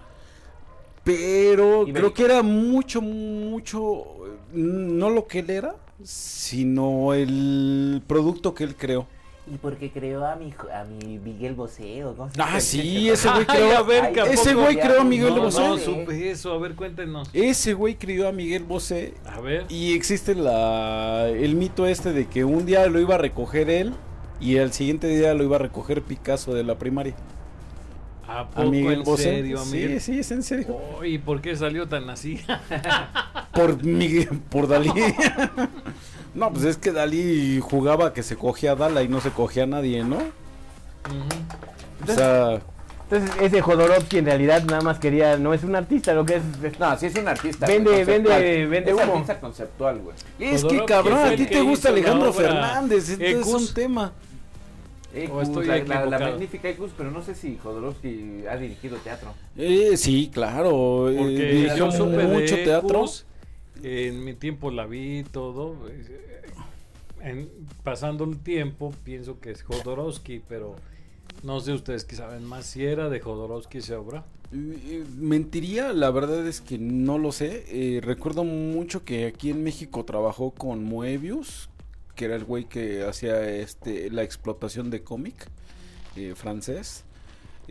[1.17, 4.03] Pero creo que era mucho, mucho,
[4.53, 9.07] no lo que él era, sino el producto que él creó.
[9.51, 13.29] Y porque creó a mi, a mi Miguel Bosé o cómo se Ah, sí, ese
[13.29, 13.77] güey Ay, creó.
[13.77, 15.61] a ver, que ese güey creó a Miguel no, Bosé.
[15.61, 17.29] no supe eso, a ver, cuéntenos.
[17.33, 19.65] Ese güey crió a Miguel Bosé A ver.
[19.69, 23.93] Y existe la el mito este de que un día lo iba a recoger él
[24.39, 27.15] y el siguiente día lo iba a recoger Picasso de la primaria.
[28.29, 29.23] ¿A A poco Miguel en Bosé.
[29.23, 30.01] serio, sí, Miguel?
[30.01, 30.77] sí, es en serio.
[30.97, 32.39] Oh, ¿Y por qué salió tan así?
[33.53, 34.91] Por Miguel, por Dalí.
[36.35, 39.63] no, pues es que Dalí jugaba que se cogía a Dala y no se cogía
[39.63, 40.17] a nadie, ¿no?
[40.17, 42.07] Ujú.
[42.07, 42.61] O sea,
[43.09, 46.43] Entonces, ese Jodorowsky en realidad nada más quería, no es un artista, lo que es.
[46.63, 47.65] es- No, sí es un artista.
[47.65, 49.13] Vende- vende- vende es humo.
[49.13, 50.15] artista conceptual, güey.
[50.39, 54.13] es que cabrón, es a ti te gusta Alejandro Fernández, entonces es un tema.
[55.13, 59.33] Ecus, estoy la, la- la magnífica Ecus, pero no sé si Jodorowsky ha dirigido teatro.
[59.57, 62.99] Eh, sí, claro, eh, Porque yo mucho de teatro.
[62.99, 63.25] Ecus,
[63.81, 65.75] en mi tiempo la vi y todo.
[65.89, 66.41] eh,
[67.21, 67.49] en-
[67.83, 70.75] pasando el tiempo, pienso que es Jodorowsky, pero
[71.43, 74.25] no sé ustedes que saben más si era de Jodorowsky esa obra.
[74.53, 77.65] Eh, Mentiría, la verdad es que no lo sé.
[77.69, 81.69] Eh, recuerdo mucho que aquí en México trabajó con Moebius,
[82.19, 85.49] que era el güey que hacía este la explotación de cómic
[86.17, 87.05] eh, francés.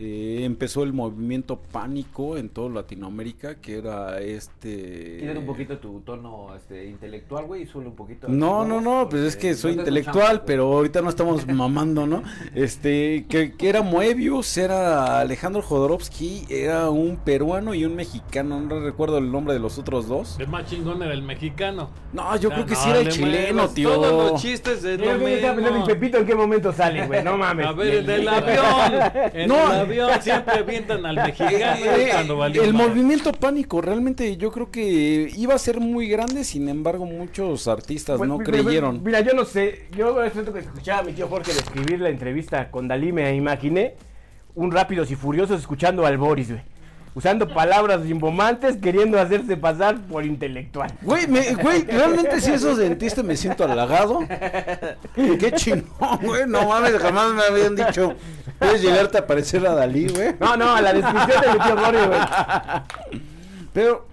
[0.01, 5.17] Eh, empezó el movimiento pánico en toda Latinoamérica, que era este...
[5.19, 8.29] Quítate un poquito tu tono este, intelectual, güey, y sube un poquito.
[8.29, 12.23] No, no, no, pues es que soy no intelectual, pero ahorita no estamos mamando, ¿no?
[12.55, 18.79] Este, que, que era Moebius, era Alejandro Jodorowsky, era un peruano y un mexicano, no
[18.79, 20.39] recuerdo el nombre de los otros dos.
[20.39, 21.89] El más chingón era el mexicano.
[22.13, 23.89] No, yo O sea, creo que no sí era el le chileno, tío.
[23.91, 25.85] Todos los chistes es Yo lo que estaba pensando, ¿y mismo.
[25.85, 27.21] Pepito en qué momento sale, güey?
[27.21, 27.65] No mames.
[27.65, 29.47] A ver, en el avión.
[29.47, 29.88] No.
[29.89, 35.31] Avión siempre avientan al mexicano Eh, cuando valió el movimiento pánico realmente yo creo que
[35.35, 38.95] iba a ser muy grande, sin embargo muchos artistas Pues, no mi- creyeron.
[38.97, 39.87] mi- Mira, yo no sé.
[39.97, 43.95] Yo escuchaba a mi tío Jorge describir la entrevista con Dalí, me imaginé
[44.55, 46.61] un rápidos y furiosos escuchando al Boris, güey.
[47.19, 50.89] Usando palabras rimbomantes, queriendo hacerse pasar por intelectual.
[51.01, 54.19] Güey, me- güey, realmente si eso dentista me siento halagado.
[55.15, 56.47] Qué chingón, güey.
[56.47, 58.15] No mames, jamás me habían dicho.
[58.57, 60.33] Puedes llegarte a parecer a Dalí, güey.
[60.39, 61.75] No, no, a la descripción de mi tío
[62.07, 62.19] güey.
[63.73, 64.07] Pero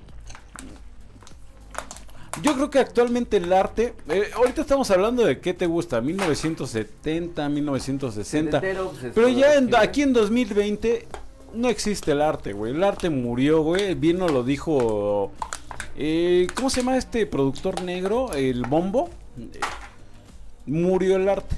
[2.42, 7.48] yo creo que actualmente el arte, eh, ahorita estamos hablando de qué te gusta, 1970,
[7.48, 8.50] 1960.
[8.60, 11.06] Setentero, pues, es Pero ya en- aquí en 2020
[11.56, 12.72] no existe el arte, güey.
[12.72, 13.94] El arte murió, güey.
[13.94, 15.32] Bien nos lo dijo.
[15.96, 18.32] eh, ¿Cómo se llama este productor negro?
[18.34, 19.10] El bombo.
[20.66, 21.56] Murió el arte.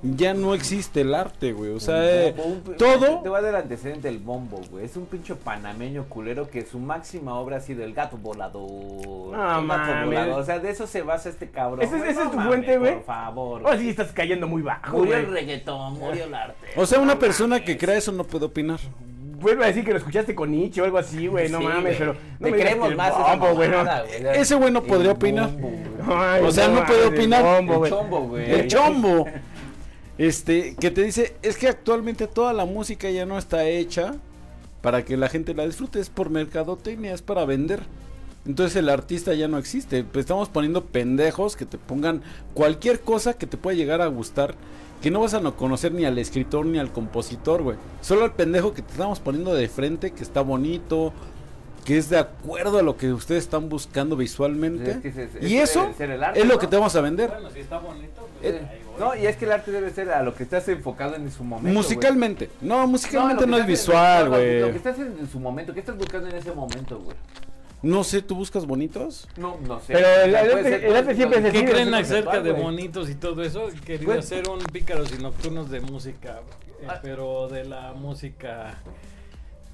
[0.00, 1.72] Ya no existe el arte, güey.
[1.72, 3.20] O sea, eh, Un bombo, un- todo.
[3.20, 4.84] Te voy a dar el antecedente del bombo, güey.
[4.84, 8.62] Es un pinche panameño culero que su máxima obra ha sido el gato volador.
[8.62, 10.04] No el gato mames.
[10.06, 10.40] volador.
[10.40, 11.82] O sea, de eso se basa este cabrón.
[11.82, 12.10] ¿Ese es- güey.
[12.12, 12.94] ese No es tu fuente, güey?
[12.94, 13.62] Por favor.
[13.64, 15.24] Ahora sí estás cayendo muy bajo, Murió güey.
[15.26, 16.66] el reggaetón, murió el arte.
[16.76, 18.78] O sea, una persona que crea eso no puede opinar.
[19.40, 21.48] Vuelvo a decir que lo escuchaste con Nietzsche o algo así, güey.
[21.48, 22.12] No Sí, mames, pero.
[22.14, 23.76] Te me digas creemos el más bombo, güey, no.
[23.78, 24.36] mamada, güey.
[24.36, 25.50] Ese güey no El podría opinar.
[25.52, 26.18] bombo, güey.
[26.18, 27.42] Ay, O sea, no puede el opinar.
[27.44, 28.50] bombo, El chombo, güey.
[28.52, 29.26] El chombo.
[30.18, 34.16] Este, que te dice, es que actualmente toda la música ya no está hecha
[34.82, 37.82] para que la gente la disfrute, es por mercadotecnia, es para vender.
[38.46, 40.04] Entonces el artista ya no existe.
[40.04, 42.22] Pues estamos poniendo pendejos que te pongan
[42.54, 44.54] cualquier cosa que te pueda llegar a gustar.
[45.02, 47.76] Que no vas a no conocer ni al escritor ni al compositor, güey.
[48.00, 51.12] Solo al pendejo que te estamos poniendo de frente, que está bonito,
[51.88, 54.90] que es de acuerdo a lo que ustedes están buscando visualmente.
[54.90, 56.60] Es que y eso ser el arte, es lo ¿no?
[56.60, 57.30] que te vamos a vender.
[57.30, 59.00] Bueno, si está bonito, pues Eh, ahí voy.
[59.00, 61.42] no, y es que el arte debe ser a lo que estás enfocado en su
[61.44, 61.62] momento.
[61.62, 61.74] güey.
[61.74, 62.50] musicalmente.
[62.60, 64.76] No, musicalmente no, es visual, no, Lo que güey.
[64.76, 67.16] estás en, en su momento, ¿qué estás buscando en ese momento, güey?
[67.80, 69.26] No sé, ¿tú buscas bonitos?
[69.38, 69.94] No, no sé.
[69.94, 72.62] Pero el- arte- ser el arte siempre de- ¿Qué creen acerca de güey.
[72.64, 73.68] bonitos y todo eso?
[73.86, 76.40] Quería Pues- hacer un pícaros y nocturnos de música,
[76.82, 76.98] eh, Ah.
[77.00, 78.74] pero de la música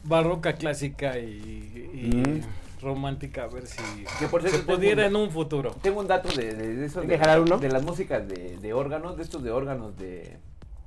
[0.04, 2.42] barroca, clásica y, y Mm.
[2.82, 3.82] romántica, a ver si
[4.18, 5.74] Que por se cierto tengo pudiera un- en un futuro.
[5.82, 7.00] Tengo un dato de, de, de eso.
[7.00, 7.58] ¿Hay De, uno?
[7.58, 10.36] de las músicas de, de órganos, de estos de órganos de,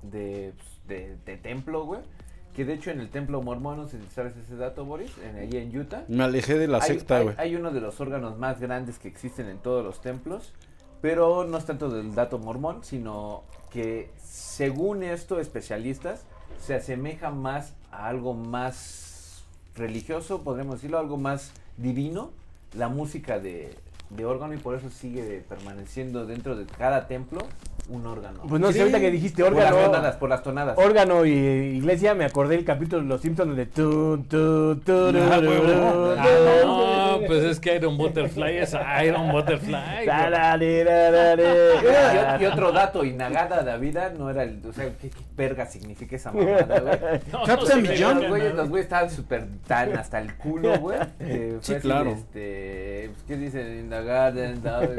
[0.03, 0.53] de,
[0.87, 2.01] de, de templo, güey.
[2.55, 5.77] Que de hecho en el templo mormón, si sabes ese dato, Boris, en, ahí en
[5.77, 6.05] Utah.
[6.07, 7.35] Me alejé de la hay, secta, hay- güey.
[7.37, 10.53] hay uno de los órganos más grandes que existen en todos los templos,
[11.01, 16.25] pero no es tanto del dato mormón, sino que según esto, especialistas,
[16.59, 18.75] se asemeja más a algo más
[19.77, 22.31] religioso, podríamos decirlo, algo más divino,
[22.73, 23.75] la música de,
[24.09, 27.39] de órgano y por eso sigue permaneciendo dentro de cada templo
[27.89, 28.41] un órgano.
[28.49, 28.79] Pues no sé, Sí.
[28.81, 29.85] ahorita que dijiste por las órgano.
[29.91, 30.77] tonadas, por las tonadas.
[30.77, 35.37] Órgano y iglesia, me acordé del capítulo de los Simpsons de tu, tu, tu, Ah,
[35.41, 35.63] ru, huevo.
[35.63, 36.25] ru, Ah,
[36.63, 36.67] ru.
[36.67, 40.05] no, pues es que Iron Butterfly es Iron Butterfly.
[42.41, 44.61] Y, otro dato, y Nagada Davida no era el.
[44.67, 46.97] O sea, ¿qué, qué verga significa esa mamada, güey?
[47.31, 48.15] No, Captain no se Millón.
[48.15, 50.99] me Los güeyes, los güeyes estaban súper tan hasta el culo, güey.
[51.19, 52.11] que Sí, claro.
[52.11, 53.79] Este, pues, ¿Qué dicen?
[53.79, 54.97] In the garden, no, in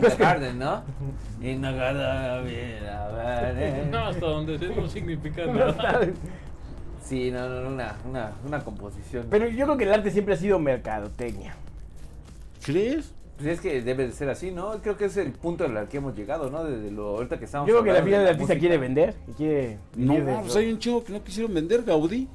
[0.00, 0.82] the garden, ¿no?
[1.40, 2.01] In the garden, garden.
[3.90, 6.00] No, hasta donde sé no significa nada.
[7.02, 9.26] Sí, no, no, una, una, una composición.
[9.30, 11.54] Pero yo creo que el arte siempre ha sido mercadotecnia.
[12.64, 13.12] ¿Crees?
[13.36, 14.80] Pues es que debe de ser así, ¿no?
[14.82, 16.64] Creo que es el punto al que hemos llegado, ¿no?
[16.64, 18.60] Desde lo ahorita que estamos Yo creo que la vida de del artista música.
[18.60, 22.28] quiere vender y quiere No, pues hay un chingo que no quisieron vender, Gaudí.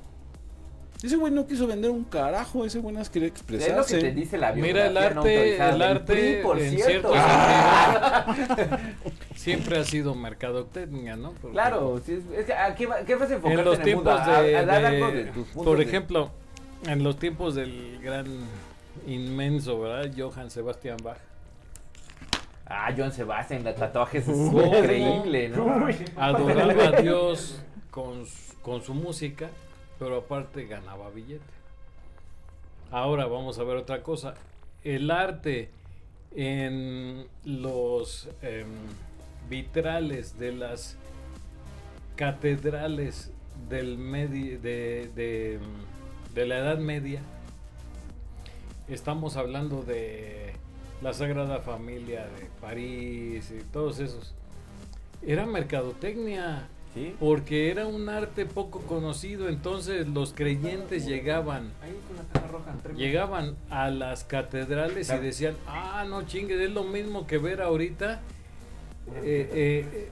[1.03, 3.57] Ese güey no quiso vender un carajo, ese güey no quería Es lo que te
[3.67, 4.11] expresarse.
[4.13, 7.13] dice la Mira, el no arte, autorizada el arte, PRI, por en cierto.
[7.13, 7.13] cierto
[9.35, 11.31] siempre ha sido mercadotecnia, ¿no?
[11.33, 13.87] Porque Claro, sí, es, es que ¿a qué, qué vas a enfocarte En los en
[13.89, 14.11] el mundo?
[14.15, 16.31] tiempos A- de, a dar de- algo de tus puntos por de- ejemplo,
[16.87, 18.25] en los tiempos del gran
[19.05, 20.11] inmenso, ¿verdad?
[20.17, 21.17] Johann Sebastian Bach.
[22.65, 25.87] Ah, Joan Sebastián, la tatuajes es increíble, ¿no?
[26.17, 29.49] Adoraba a Dios con, su- con su música,
[29.99, 31.43] pero aparte ganaba billete.
[32.91, 34.35] Ahora vamos a ver otra cosa.
[34.83, 35.69] El arte
[36.35, 38.67] en los em,
[39.49, 40.97] vitrales de las
[42.15, 43.31] catedrales
[43.69, 45.59] del medi- de, de,
[46.33, 47.21] de la Edad Media.
[48.87, 50.53] Estamos hablando de
[51.01, 54.33] la Sagrada Familia de París y todos esos.
[55.25, 56.69] Era mercadotecnia.
[56.93, 57.13] ¿Sí?
[57.19, 61.71] Porque era un arte poco conocido, entonces los creyentes llegaban
[62.97, 68.19] llegaban a las catedrales y decían, ah, no chingue, es lo mismo que ver ahorita
[69.23, 70.09] eh, eh,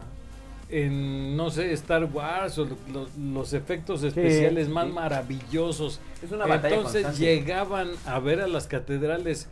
[0.69, 4.91] en, no sé, Star Wars o lo- lo- los efectos especiales más sí.
[4.93, 5.99] maravillosos.
[6.23, 7.35] Es una batalla Entonces constante.
[7.35, 9.47] llegaban a ver a las catedrales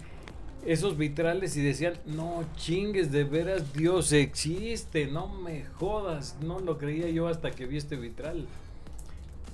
[0.65, 6.77] esos vitrales y decían, no chingues, de veras Dios existe, no me jodas, no lo
[6.77, 8.45] creía yo hasta que vi este vitral.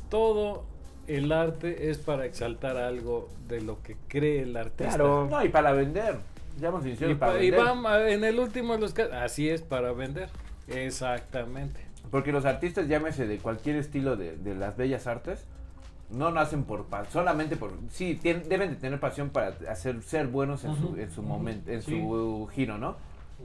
[0.10, 0.64] Todo
[1.08, 4.90] el arte es para exaltar algo de lo que cree el artista.
[4.96, 5.28] Claro.
[5.30, 6.18] No, y para vender.
[6.60, 7.68] Ya hemos Y, iniciado para pa- y vender.
[7.86, 10.30] va- en el último de los casos, así es para vender.
[10.68, 11.80] Exactamente.
[12.12, 15.46] Porque los artistas, llámese de cualquier estilo de, de las bellas artes,
[16.12, 20.28] no nacen por pa- solamente por sí tien- deben de tener pasión para hacer ser
[20.28, 21.92] buenos en su en su momento en sí.
[21.92, 22.96] su giro no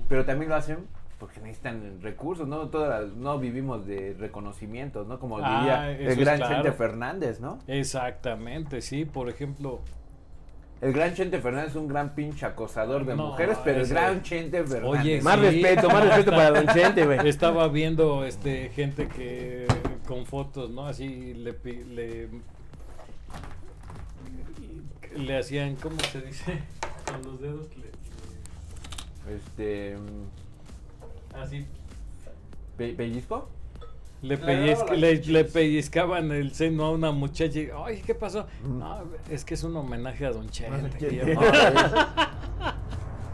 [0.08, 0.78] pero también lo hacen
[1.18, 6.38] porque necesitan recursos no todas no vivimos de reconocimientos no como Ah, diría el gran
[6.38, 6.54] claro.
[6.54, 9.04] Chente Fernández no Exactamente, sí.
[9.04, 9.80] Por ejemplo,
[10.80, 14.22] el gran Chente Fernández es un gran pinche acosador de No, mujeres pero el gran
[14.22, 15.40] Chente Fernández Oye, Más Sí.
[15.46, 17.18] respeto, más respeto para Don Chente, güey.
[17.28, 19.66] estaba viendo este gente que
[20.08, 20.86] con fotos, ¿no?
[20.86, 21.52] Así le
[21.84, 22.28] le
[25.16, 26.58] le hacían, ¿cómo se dice?
[27.06, 31.66] Con los dedos le- este mm, así
[32.76, 33.48] pe- pellizco
[34.22, 38.14] Le, Le agarraba pellizc- las le, pellizcaban el seno a una muchacha y, ay, ¿qué
[38.14, 38.46] pasó?
[38.64, 38.78] Mm.
[38.78, 40.98] No, es que es un homenaje a Don Chente.
[40.98, 41.36] Chente.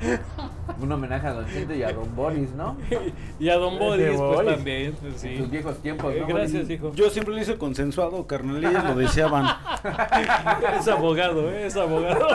[0.81, 2.77] un homenaje a Don Chente y a Don Boris no
[3.39, 4.55] y a Don Boris, pues Boris.
[4.55, 5.37] también, pues, en sí.
[5.39, 6.71] sus viejos tiempos Eh, ¿no, gracias, Boris?
[6.71, 6.93] hijo.
[6.95, 9.47] Yo siempre lo hice consensuado, carnal, ellos lo deseaban.
[10.79, 11.67] Es abogado, ¿eh?
[11.67, 12.27] es abogado.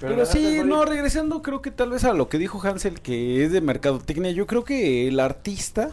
[0.00, 3.44] Pero, gracias, sí, no, regresando creo que tal vez a lo que dijo Hansel, que
[3.44, 5.90] es de mercadotecnia, yo creo que el artista,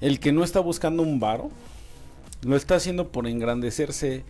[0.00, 1.50] el que no está buscando un varo,
[2.42, 4.24] lo está haciendo por engrandecerse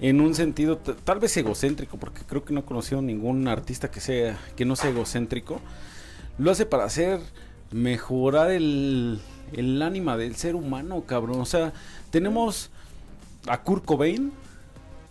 [0.00, 4.00] en un sentido tal vez egocéntrico, porque creo que no he conocido ningún artista que
[4.00, 5.60] sea que no sea egocéntrico.
[6.38, 7.20] Lo hace para hacer
[7.70, 9.20] mejorar el,
[9.52, 11.40] el ánima del ser humano, cabrón.
[11.40, 11.72] O sea,
[12.10, 12.70] tenemos
[13.46, 14.32] a Kurt Cobain,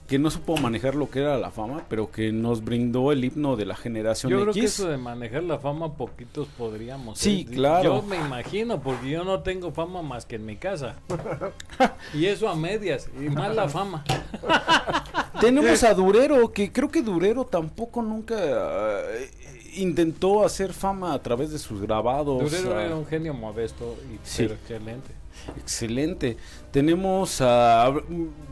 [0.09, 3.55] que no supo manejar lo que era la fama, pero que nos brindó el himno
[3.55, 4.59] de la generación Yo creo X.
[4.59, 7.19] que eso de manejar la fama poquitos podríamos.
[7.19, 7.53] Sí, ¿eh?
[7.53, 7.97] claro.
[7.97, 10.95] Yo me imagino, porque yo no tengo fama más que en mi casa.
[12.15, 14.03] y eso a medias, y más la fama.
[15.39, 19.29] Tenemos a Durero, que creo que Durero tampoco nunca eh,
[19.75, 22.51] intentó hacer fama a través de sus grabados.
[22.51, 24.43] Durero era un genio modesto y Sí.
[24.43, 25.19] pero excelente.
[25.57, 26.37] Excelente.
[26.71, 27.91] Tenemos a.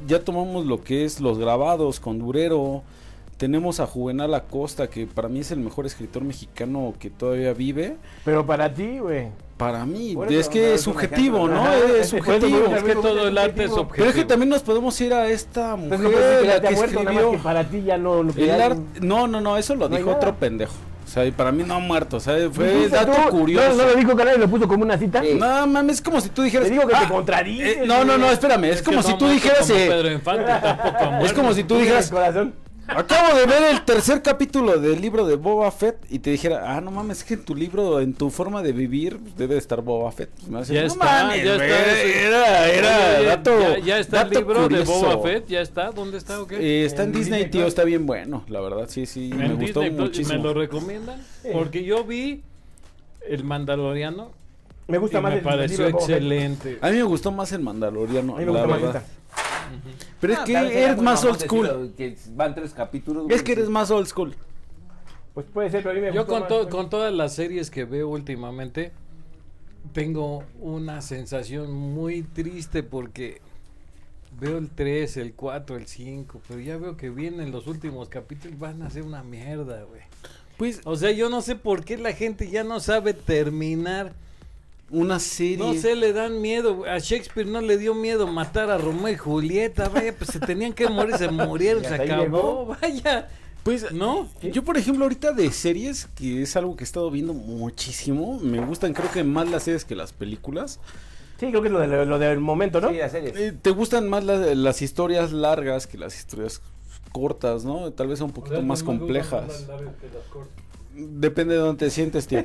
[0.08, 2.84] Ya tomamos lo que es los grabados con Durero.
[3.38, 7.98] Tenemos a Juvenal Acosta, que para mí es el mejor escritor mexicano que todavía vive.
[8.26, 9.28] Pero para ti, güey.
[9.58, 11.62] Para mí, es no, que es subjetivo, ¿no?
[11.62, 12.58] Ajá, Es es- subjetivo.
[12.76, 13.96] es- que todo el arte es Pero objetivo.
[13.98, 16.70] Pero es que también nos podemos ir a esta mujer, Entonces no decir que la
[16.86, 17.44] escribió.
[17.44, 19.96] para ti ya no lo que El ya- art- no, no, no, eso lo No
[19.98, 20.74] dijo otro pendejo.
[21.08, 23.30] O sea, y para mí no ha muerto, o sea, fue ¿Dijiste dato tú?
[23.30, 23.70] curioso.
[23.70, 25.22] No, no lo dijo canal y lo puso como una cita.
[25.40, 26.68] No mames, es como si tú dijeras.
[26.68, 27.78] Te digo que "Ah, te contradices.
[27.78, 29.62] eh, no, no, no, espérame, es, Es como que si no tú dijeras.
[29.66, 32.10] como eh, Pedro Infante, tampoco ha es como si tú el dijeras.
[32.12, 32.54] corazón.
[32.88, 36.82] Acabo de ver el tercer capítulo del libro de Boba Fett y te dijera, ah,
[36.82, 39.82] no mames, es que en tu libro, en tu forma de vivir, debe de estar
[39.82, 40.30] Boba Fett.
[40.48, 43.60] Me Ya está, mames, ya está ese- Era, era dato.
[43.60, 44.92] ya, ya está el libro curioso.
[44.94, 46.56] de Boba Fett, ya está, ¿dónde está o qué?
[46.56, 47.68] Eh, está en, En Disney, Disney tío, Plus.
[47.70, 50.38] está bien bueno, la verdad, sí, sí, me gustó Plus, ¿y muchísimo.
[50.38, 51.22] ¿Me lo recomiendan?
[51.44, 51.50] Sí.
[51.52, 52.42] Porque yo vi
[53.28, 54.32] El Mandaloriano
[54.88, 56.16] Me y gusta más me el- el libro pareció de Boba Fett.
[56.16, 56.78] excelente.
[56.82, 59.04] A mí me gustó más el Mandaloriano, A mí me la verdad.
[60.22, 61.68] Pero es Ah, que eres más old school.
[61.68, 63.26] decirlo, Que van tres capítulos.
[63.30, 64.36] Es que eres más old school.
[65.34, 68.10] Pues puede ser, pero a mí me Yo to- con todas las series que veo
[68.10, 68.92] últimamente
[69.94, 73.42] tengo una sensación muy triste porque
[74.40, 78.60] veo el 3, el 4, el 5, pero ya veo que vienen los últimos capítulos
[78.60, 80.02] van a ser una mierda, güey.
[80.58, 84.14] Pues O sea, yo no sé por qué la gente ya no sabe terminar.
[84.90, 85.58] Una serie.
[85.58, 86.86] No sé, le dan miedo.
[86.86, 89.90] A Shakespeare no le dio miedo matar a Romeo y Julieta.
[89.90, 92.24] Vaya, pues se tenían que morir, se murieron, se acabó.
[92.24, 92.66] llegó.
[92.82, 93.28] Vaya.
[93.64, 94.30] Pues ¿No?
[94.42, 98.64] Yo, por ejemplo, ahorita de series, que es algo que he estado viendo muchísimo, me
[98.66, 100.80] gustan creo que más las series que las películas.
[101.38, 102.90] Sí, creo que es lo, de- lo del momento, ¿no?
[102.90, 103.34] Sí, la serie.
[103.36, 106.62] Eh, ¿Te gustan más la- las historias largas que las historias
[107.12, 107.92] cortas, no?
[107.92, 109.66] Tal vez un poquito más complejas.
[111.00, 112.40] Depende de dónde te sientes, tío.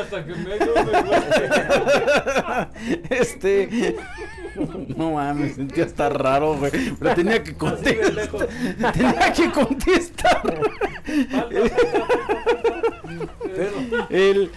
[0.00, 0.54] Hasta que me
[3.10, 3.96] Este.
[4.96, 6.72] No mames, sentía hasta raro, güey.
[6.98, 8.48] Pero tenía que contestar.
[8.94, 10.40] Tenía que contestar.
[14.10, 14.50] El-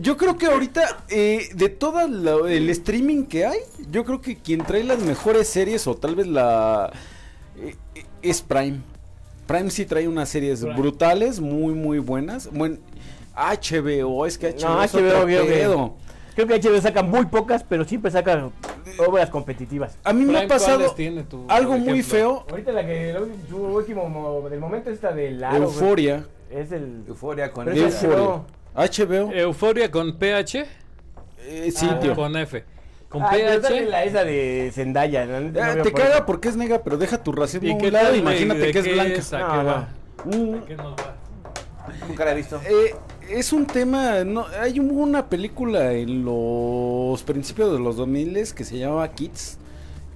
[0.00, 3.58] yo creo que ahorita, eh, de todo el streaming que hay,
[3.90, 6.92] yo creo que quien trae las mejores series, o tal vez la.
[7.56, 8.80] eh, eh, es Prime.
[9.50, 10.76] Prime sí trae unas series Prime.
[10.76, 12.48] brutales, muy, muy buenas.
[12.52, 12.76] Bueno,
[13.34, 15.94] HBO, es que HBO, No, es HBO, otro creo que- pedo.
[16.36, 18.48] Creo que HBO saca muy pocas, pero siempre saca
[19.04, 19.98] obras competitivas.
[20.04, 22.46] A mí me ha pasado ¿cuáles tiene tú, por algo muy feo.
[22.48, 23.16] Ahorita la que
[23.48, 25.56] su último mo- del momento es esta de güey.
[25.62, 26.24] Euforia.
[26.48, 27.68] Es el Euforia con.
[27.76, 28.42] Euforia.
[28.76, 29.32] HBO.
[29.32, 30.64] Euforia con PH
[31.42, 32.14] eh, sí, ah, tío.
[32.14, 32.64] con F.
[33.10, 33.86] Con Ah, PH.
[33.90, 35.26] la esa de Zendaya.
[35.26, 37.92] no Eh, veo te caga porque es negra, pero deja tu racismo ¿Y a un
[37.92, 38.14] lado?
[38.14, 39.88] Imagínate ¿De que es blanca.
[40.24, 41.16] Mm, ¿A qué nos va?
[42.06, 42.60] Nunca la he visto.
[42.64, 42.94] eh,
[43.28, 48.64] es un tema, no, hay un- una película en los principios de los 2000 que
[48.64, 49.58] se llamaba Kids,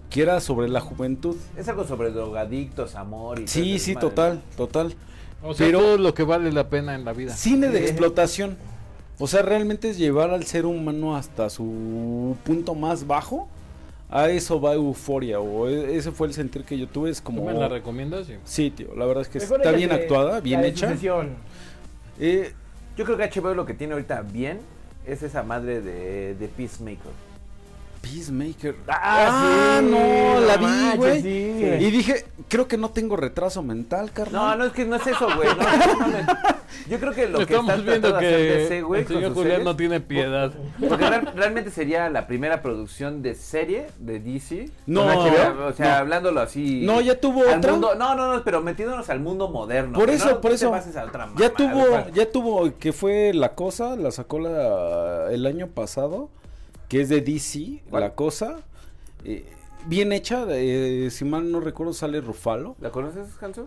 [0.09, 1.37] que era sobre la juventud.
[1.57, 4.95] Es algo sobre drogadictos, amor y todo Sí, sí, total, total.
[5.43, 7.35] O sea, Pero- todo lo que vale la pena en la vida.
[7.35, 8.57] Cine de explotación.
[9.19, 13.49] O sea, realmente es llevar al ser humano hasta su punto más bajo.
[14.11, 17.11] A eso va euforia, o e- ese fue el sentir que yo tuve.
[17.11, 17.45] Es ¿Tú como.
[17.47, 18.27] me la recomiendas?
[18.27, 18.35] Sí.
[18.45, 20.95] Sí, tío, la verdad es que Mejor está bien de- actuada, bien hecha.
[22.21, 22.53] Eh,
[22.97, 24.61] Yo creo que HBO lo que tiene ahorita bien
[25.07, 27.11] es esa madre de, de Peacemaker.
[28.03, 28.77] Peacemaker.
[28.87, 31.23] Ah, sí, no, la no vi, güey.
[31.23, 31.29] sí.
[31.81, 34.59] Y dije, creo que no tengo retraso mental, No, carnal.
[34.59, 35.49] no, es que no es eso, güey.
[35.49, 36.54] no, no.
[36.89, 39.35] Yo creo que lo que Estamos viendo tratando de hacer que DC, güey, el señor
[39.35, 40.53] Julián series, no tiene piedad.
[40.89, 44.71] Porque real- realmente sería la primera producción de serie de DC.
[44.87, 45.95] No, HBO, o sea, no.
[45.97, 46.83] hablándolo así.
[46.85, 47.73] No, ya tuvo al otra.
[47.73, 49.99] mundo- no, no, no, pero metiéndonos al mundo moderno.
[49.99, 50.71] Por eso, no por te eso.
[50.71, 55.47] pases a otra Ya tuvo, ya tuvo, que fue la cosa, la sacó la, el
[55.47, 56.29] año pasado,
[56.89, 58.03] que es de DC, ¿Cuál?
[58.03, 58.57] la cosa.
[59.25, 59.45] eh,
[59.87, 62.77] bien hecha, eh, si mal no recuerdo sale Rufalo.
[62.81, 63.67] ¿La conoces, Hanso?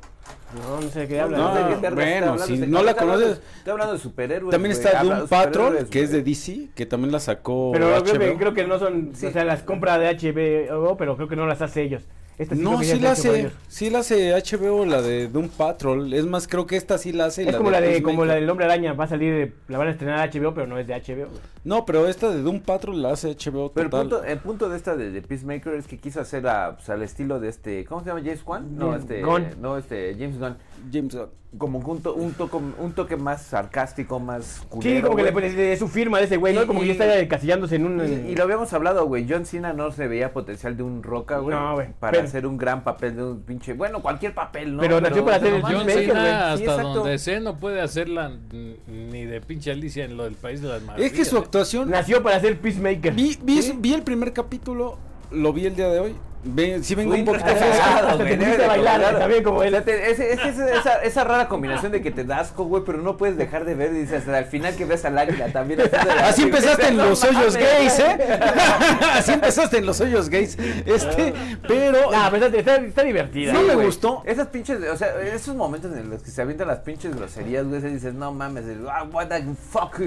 [0.55, 1.37] No, no sé de qué No, habla.
[1.37, 3.99] No, sé de qué verga bueno, está si no la está conoces- Estoy hablando de
[3.99, 4.51] superhéroes.
[4.51, 6.23] También está de Patrol, superhéroes, que es de.
[6.23, 8.37] DC, que también la sacó Pero creo que, HBO.
[8.37, 9.27] creo que no son, Sí.
[9.27, 12.03] o sea, las compra de HBO, pero creo que no las hace ellos.
[12.37, 16.13] Esta No, sí la hace sí la hace HBO, la de Doom Patrol.
[16.13, 17.49] Es más, creo que esta sí la hace.
[17.49, 18.03] Es como la de, Peacemaker.
[18.15, 20.67] como la del Hombre Araña, va a salir, de- la van a estrenar HBO, pero
[20.67, 21.29] no es de HBO.
[21.63, 24.77] No, pero esta de Doom Patrol la hace HBO Pero el punto, el punto de
[24.77, 28.01] esta de, de Peacemaker es que quiso hacer a, pues, al estilo de este, ¿cómo
[28.03, 28.21] se llama?
[28.21, 28.77] James Wan?
[28.77, 29.45] No, James este, Gunn.
[29.59, 30.57] no, este, James Gunn.
[30.91, 31.29] James Gunn.
[31.57, 35.49] Como un, to- un, toco- un toque más sarcástico, más Sí, culero, como que le
[35.53, 36.63] de su firma de ese güey, ¿no?
[36.63, 38.05] Y- Como que ya está encasillándose en un...
[38.27, 39.25] Y, y lo habíamos hablado, güey.
[39.27, 41.55] John Cena no se veía potencial de un roca, güey.
[41.57, 43.73] No, güey, Para pero- hacer un gran papel de un pinche.
[43.73, 44.81] Bueno, cualquier papel, ¿no?
[44.81, 46.31] Pero nació para hacer el John Peacemaker, Cena, güey.
[46.67, 48.33] hasta Sí, donde sé, no puede hacerla
[48.87, 51.11] ni de pinche Alicia en lo del País de las Maravillas.
[51.11, 51.89] Es que su actuación.
[51.89, 53.13] Nació para ser Peacemaker.
[53.13, 53.73] Vi, vi, Sí.
[53.79, 54.97] vi el primer capítulo,
[55.31, 56.15] lo vi el día de hoy.
[56.43, 58.17] Ve, sí vengo un poquito fresco.
[58.23, 59.73] te bailar, también como él.
[59.73, 62.65] O sea, te- ese- es que esa, esa, rara combinación de que te das asco,
[62.65, 65.17] güey, pero no puedes dejar de ver y dices, hasta al final que ves al
[65.17, 65.81] águila también.
[66.21, 68.17] Así empezaste en los hoyos gays, ¿eh?
[69.13, 70.57] Así empezaste en los hoyos gays.
[70.85, 71.33] Este,
[71.67, 72.11] pero.
[72.11, 73.53] Nah, pero está, está, divertida.
[73.53, 73.87] No me güey.
[73.87, 74.21] gustó.
[74.25, 77.81] Esas pinches, o sea, esos momentos en los que se avientan las pinches groserías, güey,
[77.81, 79.99] se dices, no mames, ah, what the fuck,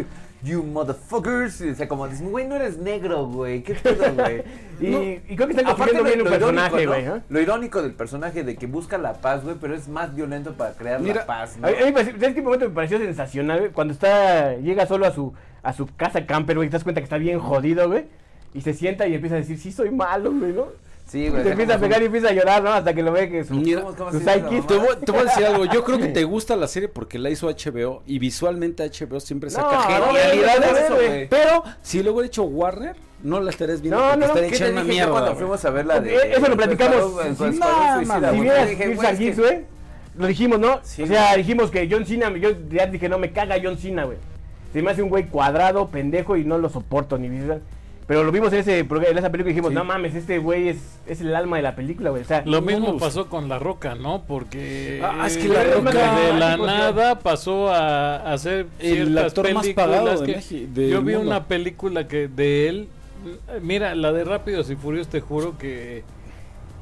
[0.43, 1.61] you motherfuckers.
[1.61, 4.43] Y, o sea, como dices, güey, no eres negro, güey, qué pedo, güey.
[4.81, 4.87] Y,
[5.29, 7.05] y creo que están Aparte construyendo bien un personaje, güey.
[7.05, 7.17] ¿no?
[7.17, 7.23] ¿eh?
[7.29, 10.73] Lo irónico del personaje de que busca la paz, güey, pero es más violento para
[10.73, 11.69] crear Mira, la paz, ¿no?
[11.69, 13.73] A mí ¿Sabes qué momento me pareció sensacional, güey?
[13.73, 17.05] Cuando está, llega solo a su, a su casa camper, güey, te das cuenta que
[17.05, 18.07] está bien jodido, güey.
[18.55, 20.69] Y se sienta y empieza a decir, sí, soy malo, güey, ¿no?
[21.11, 21.43] Sí, güey.
[21.43, 22.71] te empieza a pegar y empieza a llorar, ¿no?
[22.73, 25.25] Hasta que lo ve que su, Mira, ¿Cómo- cómo su Te voy, te voy a
[25.25, 28.85] decir algo, yo creo que te gusta la serie porque la hizo HBO y visualmente
[28.85, 31.09] HBO siempre saca No, genialidades, no, no, no, güey.
[31.09, 31.29] güey.
[31.29, 32.95] pero si luego he hecho Warner,
[33.25, 35.11] no la estarías viendo No, porque no, no, estaría ¿Qué te hecha una mierda.
[35.11, 36.15] cuando fuimos a ver la de...
[36.15, 37.25] Eh, eso lo platicamos.
[37.27, 38.33] En no.
[38.33, 38.77] Si vieras
[39.19, 39.65] güey, güey,
[40.17, 40.81] lo dijimos, ¿no?
[40.83, 41.39] Sí, o sea, güey.
[41.39, 44.19] dijimos que John Cena, yo ya dije, no, me caga John Cena, güey.
[44.73, 47.61] Se me hace un güey cuadrado, pendejo y no lo soporto ni visual.
[48.11, 49.75] Pero lo vimos en, ese, en esa película y dijimos, Sí.
[49.77, 52.23] no mames, este güey es, es el alma de la película, güey.
[52.23, 53.07] O sea, Lo mismo gusta.
[53.07, 54.25] pasó con La Roca, ¿no?
[54.27, 59.25] Porque Ah, es que La Roca- de la nada pasó a, a hacer El ciertas
[59.27, 61.29] actor más películas pagado de Yo vi mundo.
[61.31, 62.89] una película que de él,
[63.63, 66.03] mira, la de Rápidos y Furiosos, te juro que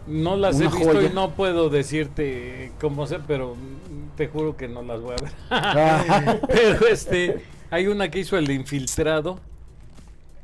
[0.07, 1.09] no las Una he visto joya.
[1.11, 3.55] y no puedo decirte cómo sé, pero
[4.17, 5.33] te juro que no las voy a ver.
[5.51, 6.37] Ah.
[6.49, 9.41] pero este, hay una que hizo el de infiltrado.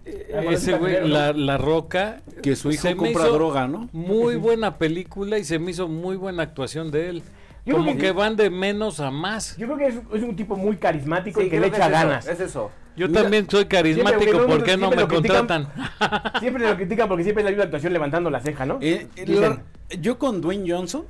[0.04, 2.20] Ese güey, la, la roca.
[2.42, 3.88] Que su hijo compra hizo droga, ¿no?
[3.92, 7.22] Muy buena película y se me hizo muy buena actuación de él.
[7.66, 9.56] Yo como creo que- que van de menos a más.
[9.56, 11.82] Yo creo que es, es un tipo muy carismático Sí, y que le echa es
[11.84, 12.26] eso, ganas.
[12.28, 12.70] Es eso.
[12.96, 15.68] Yo Mira, también soy carismático, siempre, ¿por porque qué no me contratan?
[16.40, 18.78] Siempre lo critican porque siempre es la misma actuación levantando la ceja, ¿no?
[18.82, 19.62] Eh, eh, la-
[20.00, 21.04] yo con Dwayne Johnson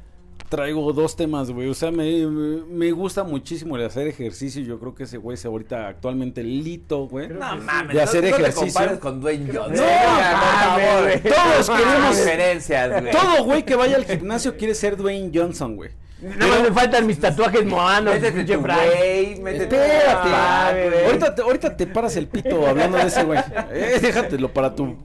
[0.55, 1.69] traigo dos temas, güey.
[1.69, 4.63] O sea, me, me gusta muchísimo el hacer ejercicio.
[4.63, 7.29] Yo creo que ese güey es ahorita actualmente lito, güey.
[7.29, 8.73] No mames, De hacer no, no te ejercicio.
[8.73, 9.75] compares con Dwayne Johnson.
[9.75, 11.35] No, por mames, favor.
[11.35, 13.13] Todos No queremos- diferencias, güey.
[13.13, 15.91] Todo güey que vaya al gimnasio quiere ser Dwayne Johnson, güey.
[16.23, 18.15] Más me faltan mis tatuajes moanos.
[18.15, 20.29] Métete tu güey, métete Espérate.
[20.33, 21.05] Ah, güey.
[21.07, 23.41] Ahorita te, ahorita te paras el pito hablando de ese güey.
[23.73, 24.97] Eh, déjatelo para tu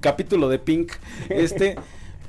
[0.00, 0.92] capítulo de Pink.
[1.28, 1.76] Este,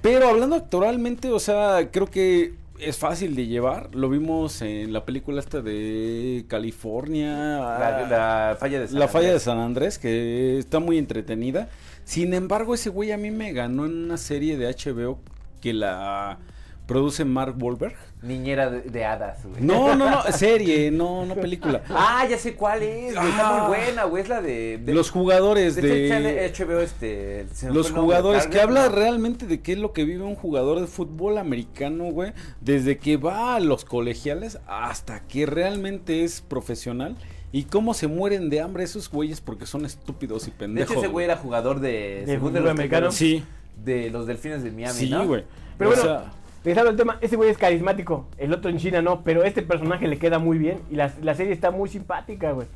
[0.02, 3.94] pero hablando actualmente, o sea, creo que es fácil de llevar.
[3.96, 7.60] Lo vimos en la película esta de California.
[7.60, 9.44] La, la falla de San La falla de Andrés.
[9.44, 11.70] San Andrés, que está muy entretenida.
[12.04, 15.20] Sin embargo, ese güey a mí me ganó en una serie de HBO
[15.62, 16.38] que la
[16.86, 17.96] produce Mark Wahlberg.
[18.26, 19.62] Niñera de, de hadas, güey.
[19.62, 21.82] No, no, no, serie, no, no película.
[21.90, 23.28] Ah, ya sé cuál es, güey.
[23.30, 23.60] Está Ah.
[23.68, 24.24] muy buena, güey.
[24.24, 24.80] Es la de.
[24.80, 26.76] de- Los jugadores de hecho, de...
[26.76, 27.46] HBO, este.
[27.72, 31.38] Los jugadores, que habla realmente de qué es lo que vive un jugador de fútbol
[31.38, 37.16] americano, güey, desde que va a los colegiales hasta que realmente es profesional
[37.52, 40.92] y cómo se mueren de hambre esos güeyes porque son estúpidos y De pendejos.
[40.92, 42.24] hecho, ese güey era jugador de.
[42.26, 43.12] ¿De según fútbol americano?
[43.12, 43.44] Sí,
[43.84, 45.26] De los delfines de Miami, sí, ¿no?
[45.28, 45.44] güey.
[45.78, 46.32] Pero O bueno, sea,
[46.66, 50.08] Regresando al tema, ese güey es carismático, el otro en China no, pero este personaje
[50.08, 52.68] le queda muy bien y la, la serie está muy simpática, güey.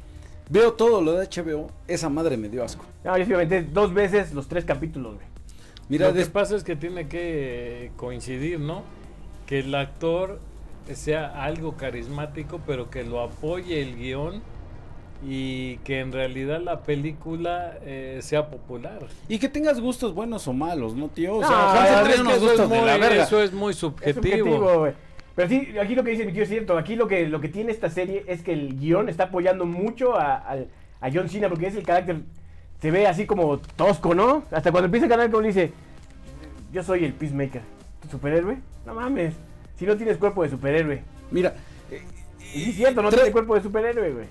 [0.49, 2.85] veo todo lo de HBO, esa madre me dio asco.
[3.03, 5.27] No, yo aventé dos veces los tres capítulos, güey.
[5.89, 8.83] Mira, Lo que des- pasa es que tiene que coincidir, ¿no?
[9.47, 10.39] Que el actor
[10.93, 14.41] sea algo carismático, pero que lo apoye el guion
[15.25, 18.99] y que en realidad la película eh, sea popular.
[19.27, 21.35] y que tengas gustos buenos o malos, ¿no, tío?
[21.35, 23.23] O No, sea, unos eso, gustos es de la muy, verga.
[23.23, 24.87] eso es muy Es subjetivo.
[25.35, 26.77] Pero sí, aquí lo que dice mi tío es cierto.
[26.77, 30.15] Aquí lo que, lo que tiene esta serie es que el guion está apoyando mucho
[30.17, 30.35] a,
[31.01, 32.17] a John Cena porque es el carácter.
[32.81, 34.43] Se ve así como tosco, ¿no?
[34.51, 35.71] Hasta cuando empieza a ganar, como dice:
[36.73, 37.61] Yo soy el Peacemaker.
[38.01, 38.57] ¿Tu superhéroe?
[38.85, 39.33] No mames.
[39.77, 41.01] Si no tienes cuerpo de superhéroe.
[41.31, 41.53] Mira,
[41.91, 42.01] eh,
[42.39, 44.25] sí es cierto, no Tra- tiene cuerpo de superhéroe, güey.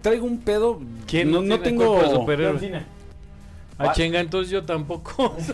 [0.00, 0.80] Traigo un pedo.
[1.06, 2.26] ¿Quién no, no tengo.
[2.58, 2.86] Cena.
[3.80, 5.36] Ah, chinga, entonces yo tampoco.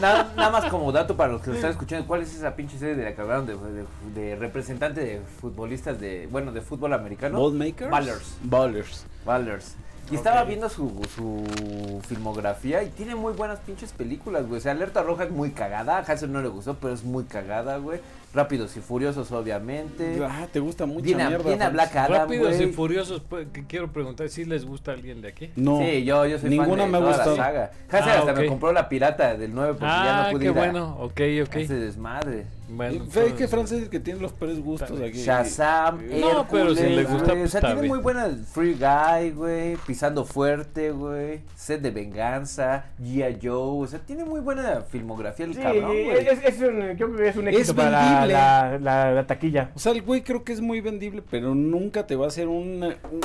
[0.00, 2.78] Nada, nada más como dato para los que lo están escuchando, ¿cuál es esa pinche
[2.78, 6.92] serie de la que hablaron de, de, de representante de futbolistas de, bueno, de fútbol
[6.92, 7.40] americano?
[7.40, 7.90] Ballmakers.
[7.90, 8.36] Ballers.
[8.42, 9.06] Ballers.
[9.24, 9.76] Ballers.
[10.10, 14.58] Y estaba viendo su, su filmografía y tiene muy buenas pinches películas, güey.
[14.58, 15.98] O sea, Alerta Roja es muy cagada.
[15.98, 18.00] A Hansel no le gustó, pero es muy cagada, güey.
[18.36, 20.18] Rápidos y Furiosos, obviamente.
[20.22, 21.48] Ah, te gusta mucha Viene, a- mierda.
[21.48, 21.70] viene a.
[21.70, 25.28] Black Adam, Rápidos y furiosos, pues, que quiero preguntar si les gusta a alguien de
[25.28, 25.50] aquí.
[25.56, 25.78] No.
[25.80, 27.36] Sí, yo, yo soy Ninguna fan me de ha toda gustado.
[27.36, 27.70] la saga.
[27.90, 30.50] Ah, hasta me compró la pirata del 9 porque ya Ah, no pude qué ir
[30.50, 30.96] a- bueno.
[31.00, 31.56] Ok, ok.
[31.56, 32.44] ese desmadre.
[32.68, 35.10] Bueno, Fe entonces- que Francis es el que tiene los peores gustos bien.
[35.10, 35.22] aquí.
[35.22, 37.36] Shazam, No, pero si Hércules, le gusta, güey.
[37.38, 37.88] pues O sea, tiene bien.
[37.94, 39.76] muy buena Free Guy, güey.
[39.86, 41.40] Pisando fuerte, güey.
[41.54, 42.86] Sed de venganza.
[43.00, 43.38] G.I.
[43.40, 43.84] Joe.
[43.84, 46.26] O sea, tiene muy buena filmografía el Sí, cabrón, güey.
[46.26, 49.26] es, es un, yo creo que es un Es éxito para la, la, la- la
[49.26, 49.70] taquilla.
[49.74, 52.48] O sea, el güey creo que es muy vendible, pero nunca te va a hacer
[52.48, 53.20] una, un-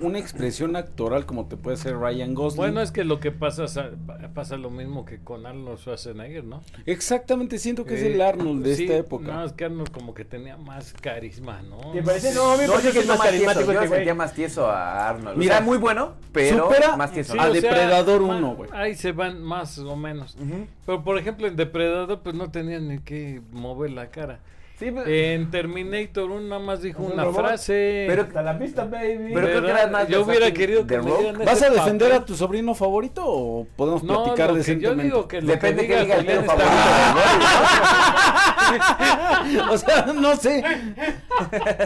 [0.00, 2.56] una expresión actoral como te puede hacer Ryan Gosling.
[2.56, 3.90] Bueno, es que lo que pasa sa-
[4.34, 6.62] pasa lo mismo que con Arnold Schwarzenegger, ¿no?
[6.86, 9.32] Exactamente, siento que es Eh, el Arnold de sí, esta época.
[9.32, 11.92] No, es que Arnold como que tenía más carisma, ¿no?
[11.92, 12.34] ¿Te parece?
[12.34, 13.32] No, a mí me No, parece que es más tieso.
[13.32, 13.88] carismático Yo güey.
[13.90, 15.36] sentía más tieso a Arnold.
[15.36, 17.32] Mira, o sea, muy bueno, pero supera más tieso.
[17.32, 18.70] Sí, a Depredador ma- 1, güey.
[18.72, 20.34] Ahí se van más o menos.
[20.36, 20.66] Ujú.
[20.86, 24.40] Pero por ejemplo en Depredador pues no tenían ni que mover la cara.
[24.80, 27.40] Sí, pues, En Terminator uno nada más dijo ¿Es un una robot?
[27.44, 28.06] frase.
[28.08, 29.30] Pero- Hasta la pista, baby.
[29.34, 32.22] Pero creo que era más yo hubiera querido que me ¿Vas a defender papel.
[32.22, 35.02] a tu sobrino favorito o podemos No, platicar que yo decentemente?
[35.04, 36.70] digo que Depende que que diga el favorito.
[39.70, 40.64] o sea, no sé.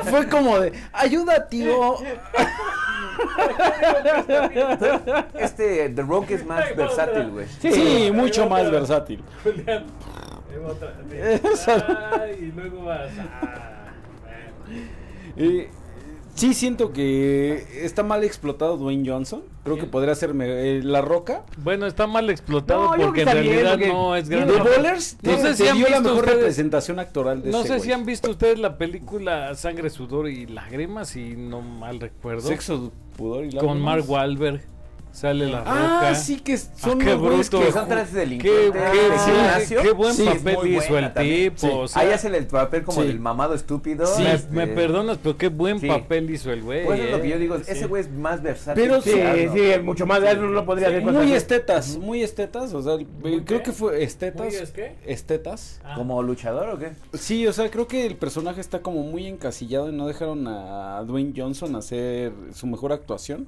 [0.04, 1.96] Fue como de, ayuda, tío.
[5.38, 7.46] Este, The Rock es más versátil, güey.
[7.60, 9.22] Sí, mucho más versátil.
[10.58, 10.94] Otra.
[12.22, 13.10] Ay, y luego vas.
[13.18, 13.84] ah,
[14.22, 14.86] bueno.
[15.36, 15.68] Eh,
[16.34, 19.42] sí siento que está mal explotado Dwayne Johnson.
[19.64, 21.44] Creo que podría ser me- eh, La Roca.
[21.56, 24.52] Bueno, está mal explotado No, porque que en bien, realidad porque no es The grande.
[24.52, 27.58] de Bowlers No sé si han dio la visto mejor ustedes- representación actoral de No
[27.60, 27.86] ese sé güey.
[27.86, 32.42] si han visto ustedes la película Sangre, Sudor y Lágrimas, si no mal recuerdo.
[32.46, 33.80] Sexo, pudor y con.
[33.80, 34.60] Mark Wahlberg.
[35.14, 36.14] Sale la Ah, roca.
[36.16, 37.60] sí que son Ah, qué bruto.
[37.60, 38.72] que son tres Qué, delincuentes.
[38.92, 39.82] qué- gimnasio.
[39.82, 41.54] qué buen Sí, papel hizo el también.
[41.54, 41.66] tipo.
[41.66, 41.68] Sí.
[41.72, 43.06] o sea, Ahí hacen el papel como Sí.
[43.06, 44.06] del mamado estúpido.
[44.06, 44.22] Sí.
[44.24, 45.86] me, este, me perdonas, pero qué buen Sí.
[45.86, 46.84] papel hizo el güey.
[46.84, 47.38] Pues es lo que yo eh.
[47.38, 47.64] digo, Sí.
[47.68, 48.82] ese güey es más versátil.
[48.82, 49.50] Pero que sí.
[49.54, 51.02] Sí, sí, mucho más no lo podría hacer.
[51.04, 53.62] muy estetas, muy estetas, o sea, creo qué?
[53.62, 54.46] que fue estetas.
[54.46, 54.96] ¿Muy es qué?
[55.06, 55.80] Estetas.
[55.84, 55.94] Ah.
[55.94, 56.90] ¿Como luchador o qué?
[57.16, 61.02] Sí, o sea, creo que el personaje está como muy encasillado y no dejaron a
[61.06, 63.46] Dwayne Johnson hacer su mejor actuación.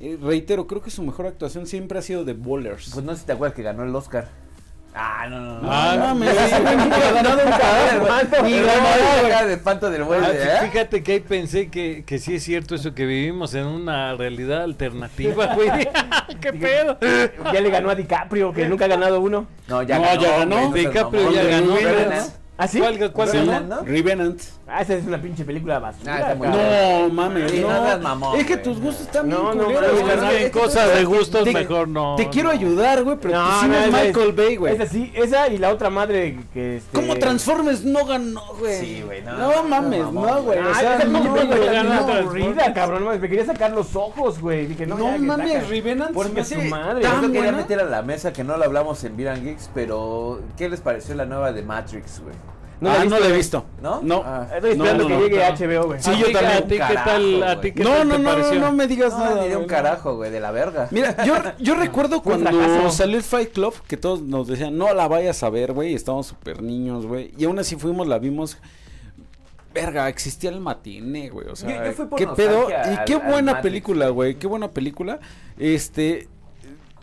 [0.00, 2.90] Eh, reitero, creo que su mejor actuación siempre ha sido de Bowlers.
[2.92, 4.28] Pues no sé si te acuerdas que ganó el Oscar.
[4.98, 5.68] Ah, no, no, no.
[5.70, 6.18] Ah, no
[7.50, 8.48] carajo.
[8.48, 10.20] Y ganó de espanto del güey.
[10.22, 10.58] Ah, ¿eh?
[10.62, 14.14] fí- Fíjate que ahí pensé que, que sí es cierto eso, que vivimos en una
[14.14, 15.68] realidad alternativa, güey.
[16.40, 16.98] ¿Qué pedo?
[17.52, 19.46] Ya le ganó a DiCaprio, que nunca ha ganado uno.
[19.68, 20.20] No, ya No, ganó.
[20.22, 20.56] ya ganó.
[20.70, 21.74] güey, no seas DiCaprio ya ganó.
[22.58, 22.78] ¿Ah, sí?
[22.78, 23.82] ¿Cuál, cuál se Revenant, llama?
[23.82, 23.86] ¿no?
[23.86, 24.40] Revenant.
[24.66, 26.14] Ah, esa es una pinche película basura.
[26.14, 26.64] Ah, está muy cabrón.
[27.02, 28.02] No, mames, Sí, no no.
[28.02, 31.04] mamón, es que tus gustos están No, bien no, culeros, no, no, que cosas de
[31.04, 32.16] gustos, te- mejor no.
[32.16, 34.74] Te quiero ayudar, güey, pero No, tú sí no, es- Michael Bay, güey.
[34.74, 36.96] Esa sí, esa y la otra madre que este...
[36.98, 38.80] ¿Cómo Transformers no ganó, güey?
[38.80, 40.58] Sí, güey, no, No, no, mames, no, güey.
[40.58, 41.54] O sea, esa no, güey, no,
[42.74, 43.00] cabrón.
[43.00, 44.66] No, mames, me quería sacar los ojos, güey.
[44.66, 45.68] Dije, no, No mames.
[45.68, 47.02] Revenant Porque su madre.
[47.22, 50.68] Yo quería meter a la mesa que no lo hablamos en and Geeks, pero ¿qué
[50.70, 52.34] les pareció la nueva de Matrix, güey?
[52.80, 53.64] No la ah, he no visto, la he visto.
[53.82, 54.00] ¿No?
[54.02, 54.22] No.
[54.24, 54.48] Ah.
[54.54, 55.56] Estoy esperando No, que no, llegue no.
[55.80, 56.02] HBO, güey.
[56.02, 56.52] Sí, ¿A yo también.
[56.52, 57.60] ¿A ti qué tal, a güey.
[57.60, 58.60] ti qué No, tal no, te no, no, pareció?
[58.60, 59.42] no me digas No, nada.
[59.42, 60.88] ni de un carajo, güey, de la verga.
[60.90, 62.90] Mira, yo, yo recuerdo cuando fracaso.
[62.90, 66.26] salió el Fight Club que todos nos decían, no la vayas a ver, güey, estábamos
[66.26, 67.32] súper niños, güey.
[67.38, 68.58] Y aún así fuimos, la vimos.
[69.72, 71.48] Verga, existía el matine, güey.
[71.48, 72.68] O sea, Yo- yo fui por qué pedo.
[72.70, 74.32] Y qué al buena película, güey.
[74.32, 74.38] güey.
[74.38, 75.18] Qué buena película.
[75.58, 76.28] Este.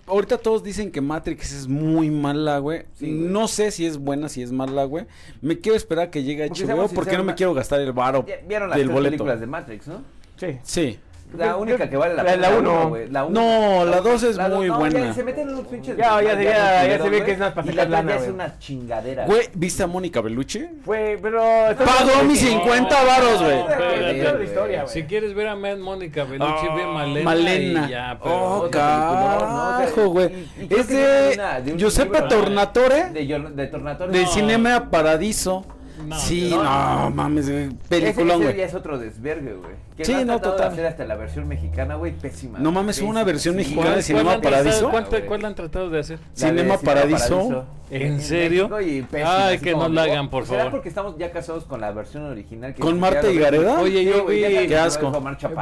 [0.06, 2.84] Ahorita todos dicen que Matrix es muy mala, güey.
[2.96, 3.30] Sí, güey.
[3.30, 5.06] no sé si es buena, si es mala, güey.
[5.42, 7.94] Me quiero esperar a que llegue Porque HBO seamos porque no me quiero gastar el
[7.94, 9.12] varo Ya ¿Vieron las del tres boleto.
[9.12, 10.02] películas de Matrix, no?
[10.38, 10.58] Sí.
[10.64, 11.00] Sí.
[11.38, 12.38] La única que vale la pena.
[12.50, 12.90] la uno.
[12.90, 13.42] güey, la uno.
[13.42, 15.00] No, la dos es La dos- muy no, buena.
[15.00, 15.98] Ya, se meten en unos pinches.
[15.98, 19.26] Ya, ya se- ya- ya se ve que es la sacar lana, es una chingadera.
[19.26, 20.66] Güey, ¿viste a Mónica Bellucci?
[20.86, 21.42] Fue, pero...
[21.78, 24.88] Pagó mis No, 50 varos, güey.
[24.88, 27.24] Si quieres ver a Mónica Bellucci, ve Malena.
[27.24, 27.86] Malena.
[27.88, 29.46] Y ya, pero oh, otra película, ¿no?
[29.46, 30.30] O sea, carajo, güey.
[30.70, 34.12] Es de una- Giuseppe Tornatore, De, Tornatore.
[34.12, 34.26] de.
[34.28, 35.66] Cinema Paradiso.
[36.06, 36.64] No, sí, no.
[36.64, 39.72] no, mames, güey, Ese, ese es otro desvergue, güey.
[39.96, 40.68] Que Sí, no, de total.
[40.72, 42.60] hacer hasta la versión mexicana, güey, pésima.
[42.60, 44.90] No mames, hubo una versión mexicana ¿Cuál- de Cinema Paradiso?
[44.90, 45.26] tratado- cuál.
[45.26, 46.20] ¿Cuál han tratado de hacer?
[46.34, 47.66] Cinema Paradiso.
[47.92, 48.70] ¿En serio?
[48.70, 50.72] México y pésima, Ay, que no la hagan, por ¿será favor.
[50.72, 52.74] porque estamos ya casados con la versión original?
[52.74, 53.80] que ¿Con Marta y Gareda?
[53.80, 55.12] Oye, yo vi- Qué asco.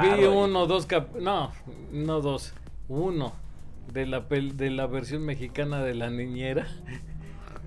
[0.02, 1.08] Vi uno, dos cap...
[1.20, 1.52] No,
[1.92, 2.54] no dos.
[2.88, 3.34] Uno.
[3.92, 6.66] De la, pel- de la versión mexicana de la niñera.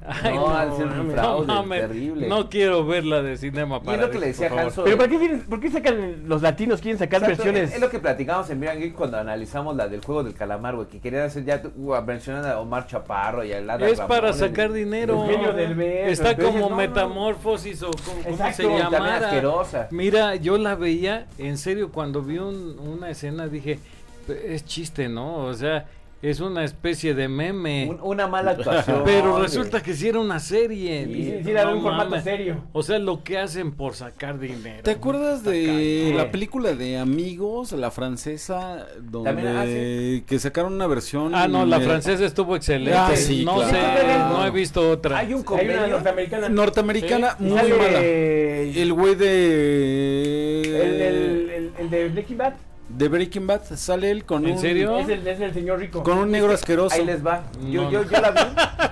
[0.07, 2.29] Ay, No, de ser un fraude mames, terrible.
[2.29, 4.07] No quiero ver la de Cinema Y es Paradiso.
[4.07, 4.71] lo que le decía por favor.
[4.71, 4.85] Hanso.
[4.85, 6.81] Pero ¿para qué, vienen- ¿por qué sacan los latinos?
[6.83, 7.71] Quieren sacar Exacto, versiones...
[7.71, 10.75] Es, es lo que platicamos en Miran Geek cuando analizamos la del juego del calamar,
[10.77, 14.33] güey, que querían hacer ya, uh, mencionan a Omar Chaparro y a Lara Es para
[14.35, 15.15] sacar el- dinero.
[15.25, 16.77] Eugenio Derbez, Está como no, no.
[16.77, 19.29] Metamorfosis o como, Exacto, se llamara.
[19.29, 19.89] asquerosa.
[19.91, 23.79] Mira, yo la veía, en serio, cuando vi un- una escena dije,
[24.29, 25.37] es chiste, ¿no?
[25.45, 25.87] O sea,
[26.31, 27.87] es una especie de meme.
[27.91, 29.03] Un- una mala actuación.
[29.05, 31.05] pero resulta que sí era una serie.
[31.07, 32.65] Sí, sí, sí, era no un formato serio.
[32.73, 34.83] O sea, lo que hacen por sacar dinero.
[34.83, 40.25] ¿Te acuerdas de la película de Amigos, la francesa, donde También, ah, sí.
[40.27, 41.35] que sacaron una versión?
[41.35, 42.97] Ah, no, la francesa estuvo excelente.
[42.99, 43.71] Ah, sí, no claro.
[43.71, 45.19] sé, no he visto otra.
[45.19, 46.49] Hay un Hay una norteamericana.
[46.49, 48.01] norteamericana muy mala.
[48.01, 51.01] El, El güey de el,
[51.51, 52.55] el, el de Breaking Bad.
[52.97, 54.97] De Breaking Bad sale él con ¿En un serio?
[54.99, 56.03] Es el, es el señor rico.
[56.03, 56.95] con un negro asqueroso.
[56.95, 57.43] Ahí les va.
[57.71, 58.41] Yo, No, yo, yo la vi.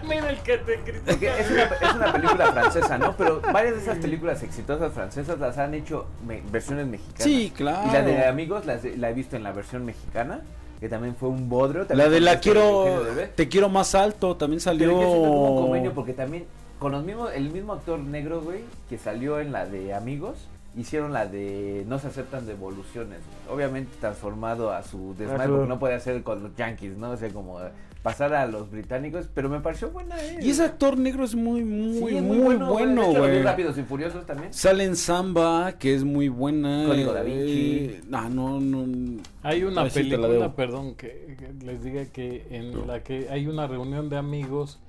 [0.09, 1.39] Mira el que te critica.
[1.39, 3.17] Es una, es una película francesa, ¿no?
[3.17, 7.23] Pero varias de esas películas exitosas francesas las han hecho me- versiones mexicanas.
[7.23, 7.89] Sí, claro.
[7.89, 10.41] Y la de Amigos las de- la he visto en la versión mexicana,
[10.81, 11.87] que también fue un bodrio.
[11.91, 13.05] La de la quiero
[13.37, 14.89] te quiero más alto también salió.
[14.89, 16.45] Pero que hubo un convenio porque también
[16.81, 21.13] con los mismos, el mismo actor negro, güey, que salió en la de Amigos, hicieron
[21.13, 23.19] la de No se aceptan devoluciones.
[23.51, 27.11] Obviamente transformado a su desmadre, A su- porque no puede hacer con los yankees, ¿no?
[27.11, 27.59] O sea, como
[28.03, 30.39] pasar a los británicos, pero me pareció buena, eh.
[30.43, 33.43] Y ese actor negro es muy muy Sí, es muy, bueno, güey.
[33.43, 34.53] Rápidos y Furiosos también.
[34.53, 36.85] Sale en Samba, que es muy buena.
[36.89, 37.77] Código Da Vinci.
[37.85, 39.23] Eh, ah, no, no.
[39.45, 44.09] Hay una película, perdón, que, que les diga que en la que hay una reunión
[44.09, 44.81] de amigos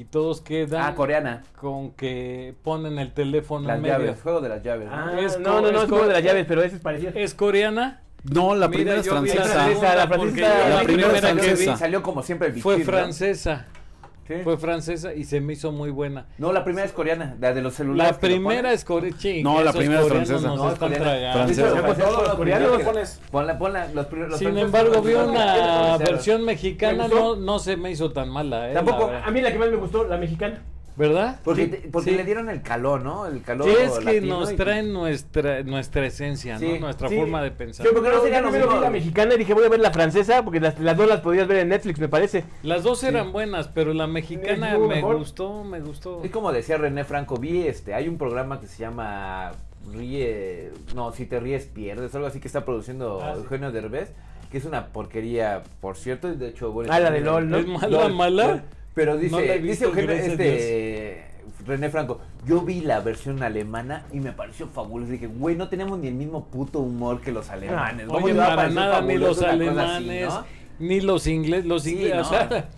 [0.00, 1.42] y todos quedan Ah, coreana.
[1.60, 3.98] con que ponen el teléfono Las en medio.
[3.98, 4.88] llaves, juego de las llaves.
[4.88, 4.94] ¿no?
[4.94, 7.12] Ah, Es no, no, no, es es como de las llaves, pero ese es parecido.
[7.14, 8.02] ¿Es coreana?
[8.22, 9.44] No, la Mira, primera es la francesa.
[9.44, 11.76] francesa, la francesa- la la primera primera es que vi francesa.
[11.76, 13.00] Salió como siempre el fue bichir, ¿no?
[14.28, 14.34] Sí.
[14.44, 16.26] Fue francesa y se me hizo muy buena.
[16.36, 18.12] No, la primera es coreana, la de los celulares.
[18.12, 19.16] La primera es coreana.
[19.42, 20.48] No, la primera es francesa.
[20.48, 21.46] No, es coreana.
[24.36, 28.74] Sin embargo, vi una versión mexicana, no, no se me hizo tan mala, ¿eh?
[28.74, 30.62] Tampoco, a mí la que más me gustó, la mexicana.
[30.98, 31.38] ¿Verdad?
[31.44, 32.16] Porque, Sí, te- porque sí.
[32.16, 33.26] le dieron el calor, ¿no?
[33.26, 36.60] El calor Sí, es que nos y- traen nuestra, nuestra esencia, ¿no?
[36.60, 37.16] Sí, Nuestra Sí.
[37.16, 37.86] forma de pensar.
[37.86, 38.80] Yo porque no sería Yo lo mismo.
[38.80, 41.46] la mexicana y dije voy a ver la francesa porque las, las dos las podías
[41.46, 42.42] ver en Netflix, me parece.
[42.64, 45.18] Las dos eran buenas, pero la mexicana me mejor.
[45.18, 46.20] gustó, me gustó.
[46.24, 49.52] Es como decía René Franco, vi este, hay un programa que se llama
[49.92, 53.40] Ríe, no, si te ríes pierdes, algo así que está produciendo Ah, sí.
[53.42, 54.12] Eugenio Derbez,
[54.50, 57.58] que es una porquería, por cierto, y de hecho, bueno, Ah, la de LOL, ¿no?
[57.58, 58.64] ¿Es mala, mala?
[58.98, 61.22] Pero dice, No dice Eugenio, este,
[61.64, 65.12] René Franco, yo vi la versión alemana y me pareció fabuloso.
[65.12, 68.08] Dije, güey, no tenemos ni el mismo puto humor que los alemanes.
[68.08, 70.44] ¿Cómo Oye, para nada, ni los así, alemanes, no?
[70.80, 72.22] ni los ingleses, los Sí, ingleses, no.
[72.26, 72.68] o sea,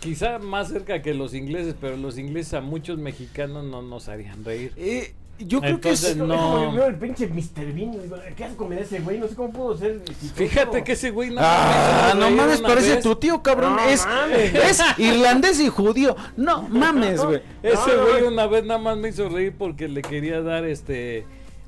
[0.00, 4.44] quizá más cerca que los ingleses, pero los ingleses a muchos mexicanos no nos harían
[4.44, 4.72] reír.
[4.76, 5.14] Eh,
[5.46, 6.16] yo creo Entonces, que es...
[6.16, 6.64] Es como no.
[6.64, 7.72] yo veo el pinche Mr.
[7.72, 9.18] Bean, digo, ¿qué hace comer ese güey?
[9.18, 10.00] No sé cómo pudo ser.
[10.34, 13.02] Fíjate que ese güey Ah, me hizo no mames, parece vez.
[13.02, 13.76] tu tío, cabrón.
[13.76, 14.54] No es, mames.
[14.54, 16.16] es irlandés y judío.
[16.36, 17.40] No mames, güey.
[17.62, 18.28] Ese No, no, güey no.
[18.28, 21.24] una vez nada más me hizo reír porque le quería dar este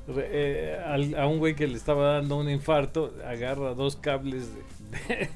[0.07, 4.47] re- eh, al- a un güey que le estaba dando un infarto, agarra dos cables
[4.53, 5.29] de, de-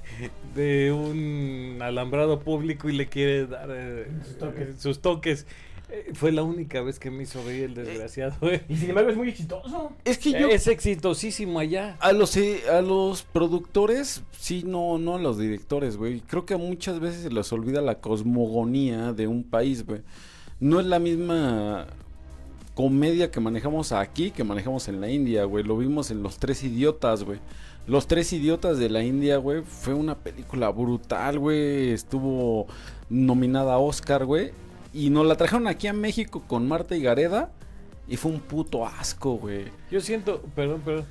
[0.86, 4.68] de un alambrado público y le quiere dar eh, Sus toques.
[4.70, 5.48] eh, sus toques.
[5.92, 8.36] Eh, fue la única vez que me hizo reír el desgraciado.
[8.44, 8.64] eh.
[8.70, 9.92] Y sin embargo es muy exitoso.
[10.06, 10.50] Es que yo...
[10.50, 11.98] Es exitosísimo allá.
[12.00, 16.22] A los, eh, a los productores, sí, no, no a los directores, güey.
[16.22, 20.02] Creo que muchas veces se les olvida la cosmogonía de un país, güey.
[20.60, 21.88] No es la misma
[22.76, 25.64] comedia que manejamos aquí que manejamos en la India, güey.
[25.64, 27.40] Lo vimos en Los Tres Idiotas, güey.
[27.88, 31.92] Los Tres Idiotas de la India, güey, fue una película brutal, güey.
[31.92, 32.68] Estuvo
[33.10, 34.52] nominada a Oscar, güey.
[34.94, 37.52] Y nos la trajeron aquí a México con Marta y Gareda.
[38.08, 39.66] Y fue un puto asco, güey.
[39.92, 41.06] Yo siento, perdón, perdón,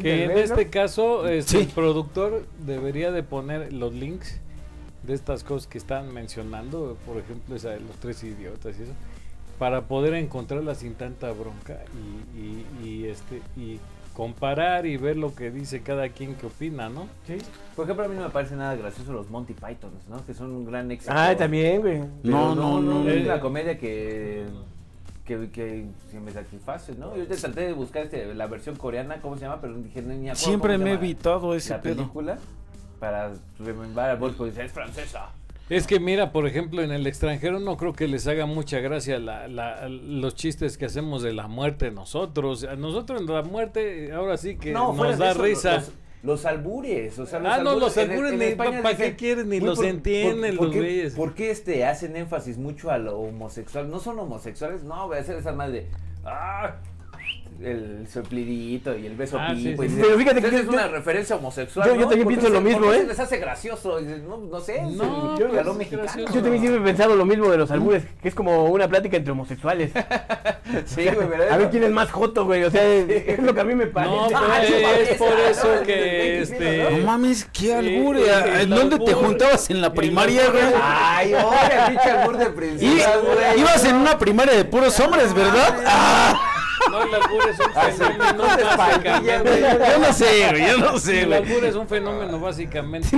[0.00, 1.58] que en este caso este, Sí.
[1.58, 4.40] el productor debería de poner los links
[5.02, 8.92] de estas cosas que están mencionando, por ejemplo esa de los tres idiotas y eso,
[9.58, 11.80] para poder encontrarlas sin tanta bronca
[12.34, 13.78] y, y, y, este y
[14.18, 17.06] comparar y ver lo que dice cada quien que opina, ¿no?
[17.24, 17.38] Sí.
[17.76, 20.26] Por ejemplo, a mí no me parece nada gracioso los Monty Pythons, ¿no?
[20.26, 21.12] Que son un gran éxito.
[21.16, 22.02] Ah, también, güey.
[22.24, 23.32] Pero No, no, no, Es no.
[23.32, 24.44] una comedia que,
[25.24, 27.16] que, que, que me satisface, ¿no?
[27.16, 29.60] Yo te traté de buscar este, la versión coreana, ¿cómo se llama?
[29.60, 31.94] Pero dije, no, ni acuerdo Siempre me he evitado ese la pedo.
[31.98, 32.38] película
[32.98, 34.46] para remember al Bolpo.
[34.46, 35.28] Dice, es francesa.
[35.70, 39.18] Es que mira, por ejemplo, en el extranjero no creo que les haga mucha gracia
[39.18, 42.64] la, la- los chistes que hacemos de la muerte nosotros.
[42.64, 45.74] A nosotros la muerte ahora sí que nos da eso, risa.
[45.74, 45.92] Los,
[46.22, 49.10] los albures, o sea, los Ah, no, los en- albures en ni- España ¿pa' dicen,
[49.10, 49.44] qué quieres?
[49.44, 51.14] Ni "Güey, los entienden los qué- güeyes".
[51.14, 53.90] ¿Por qué este, hacen énfasis mucho a lo homosexual?
[53.90, 54.82] ¿No son homosexuales?
[54.84, 55.86] No, voy a hacer esa madre.
[56.24, 56.76] "Ah",
[57.62, 59.82] el soplidito y el beso Ah, pipo.
[59.82, 59.96] sí, sí.
[60.00, 62.06] Pero fíjate que "Esa yo- es una yo- referencia homosexual, yo- yo ¿no?
[62.08, 62.98] también ¿Por qué pienso lo mismo, ¿eh?
[63.00, 64.00] se les hace gracioso?
[64.00, 66.04] No, no sé, es No, el es mexicano.
[66.16, 69.16] Yo también siempre he pensado lo mismo de los albures, que es como una plática
[69.16, 69.92] entre homosexuales.
[70.84, 72.62] Sí, güey, pero A ver quién es más joto, güey.
[72.62, 74.14] O sea, es lo que a mí me parece.
[74.18, 75.38] No, pero Ah, es esa, por ¿no?
[75.46, 76.90] eso que este...
[76.90, 78.62] No mames, qué Sí, albure.
[78.62, 79.70] ¿En dónde te juntabas?
[79.70, 80.62] ¿En la primaria, güey?
[80.82, 83.60] Ay, oye, pinche albur de princesa, güey.
[83.60, 85.82] ibas en una primaria de puros hombres, ¿verdad?
[85.86, 86.57] Ah,
[86.90, 88.42] No, el albur es un Ah, fenómeno
[88.76, 89.60] básicamente.
[89.60, 93.08] yo no sé, güey, yo no sé, El albur es un fenómeno básicamente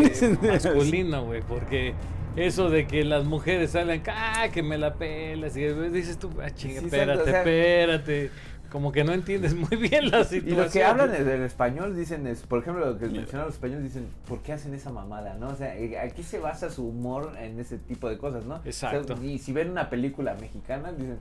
[0.43, 1.95] masculino, güey, porque
[2.37, 6.51] eso de que las mujeres salen, ah, que me la pelas, y dices tú, ah,
[6.51, 8.31] chinga, Sí, espérate, exacto, o sea- espérate.
[8.71, 10.57] Como que no entiendes muy bien la Y situación.
[10.59, 13.83] los que hablan en el español dicen, es, por ejemplo, lo que mencionan los españoles
[13.83, 15.35] dicen, ¿por qué hacen esa mamada?
[15.35, 15.49] ¿no?
[15.49, 18.61] O sea, eh, aquí se basa su humor en ese tipo de cosas, ¿no?
[18.65, 19.15] Exacto.
[19.15, 21.19] O sea, y si ven una película mexicana, dicen,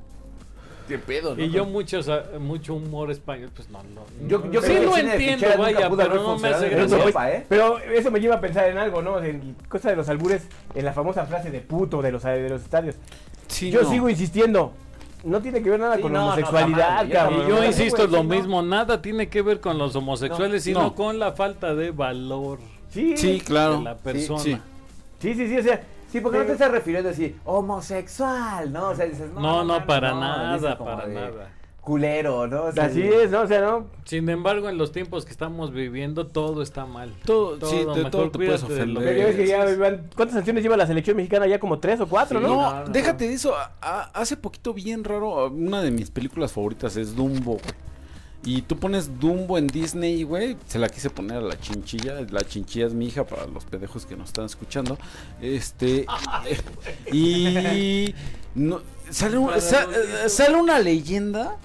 [0.89, 1.35] ¿qué pedo?
[1.35, 2.09] no?" Y yo muchos,
[2.39, 4.01] mucho humor español, pues no, no.
[4.27, 7.03] Yo- yo sí lo entiendo, vaya, pero no me hace Pero, gracia.
[7.13, 7.45] pues, ¿eh?
[7.47, 9.23] pero eso me lleva a pensar en algo, ¿no?
[9.23, 12.61] En cosa de los albures, en la famosa frase de puto de los, de los
[12.63, 12.95] estadios.
[13.47, 13.89] Sí, Yo no.
[13.89, 14.73] sigo insistiendo,
[15.23, 17.05] no tiene que ver nada Sí, con no, no, homosexualidad.
[17.05, 17.39] Yo cabrón.
[17.45, 18.23] Y yo no, insisto, lo no.
[18.23, 20.95] mismo, nada tiene que ver con los homosexuales, sino No.
[20.95, 22.59] con la falta de valor
[22.89, 23.77] Sí, Sí, claro.
[23.77, 24.39] de la persona.
[24.43, 24.57] sí.
[25.19, 25.81] sí, sí, sí, o sea,
[26.11, 28.89] Sí, porque no te estás refiriendo así, homosexual, ¿no?
[28.89, 31.49] O sea, dices, no, No, no, para no, nada, para de nada.
[31.81, 32.65] Culero, ¿no?
[32.65, 33.41] O sea, así es, ¿no?
[33.41, 33.87] O sea, ¿no?
[34.03, 37.13] Sin embargo, en los tiempos que estamos viviendo, todo está mal.
[37.25, 39.35] Todo, sí, de mejor todo te puedes de ofender.
[39.35, 39.65] Que ya
[40.15, 41.47] ¿Cuántas sanciones lleva la selección mexicana?
[41.47, 42.83] Ya como tres o cuatro, Sí, ¿no?
[42.83, 43.55] No, déjate de eso.
[43.55, 47.63] a- a- hace poquito bien raro, una de mis películas favoritas es Dumbo, güey.
[48.43, 50.55] Y tú pones Dumbo en Disney, güey.
[50.67, 52.21] Se la quise poner a la chinchilla.
[52.31, 54.97] La chinchilla es mi hija para los pendejos que nos están escuchando.
[55.41, 56.05] Este.
[57.11, 58.13] y.
[58.55, 59.87] no- sale, un- sa-
[60.29, 61.57] sale una leyenda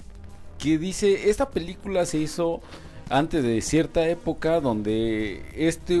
[0.59, 2.61] que dice: Esta película se hizo
[3.09, 5.95] antes de cierta época donde este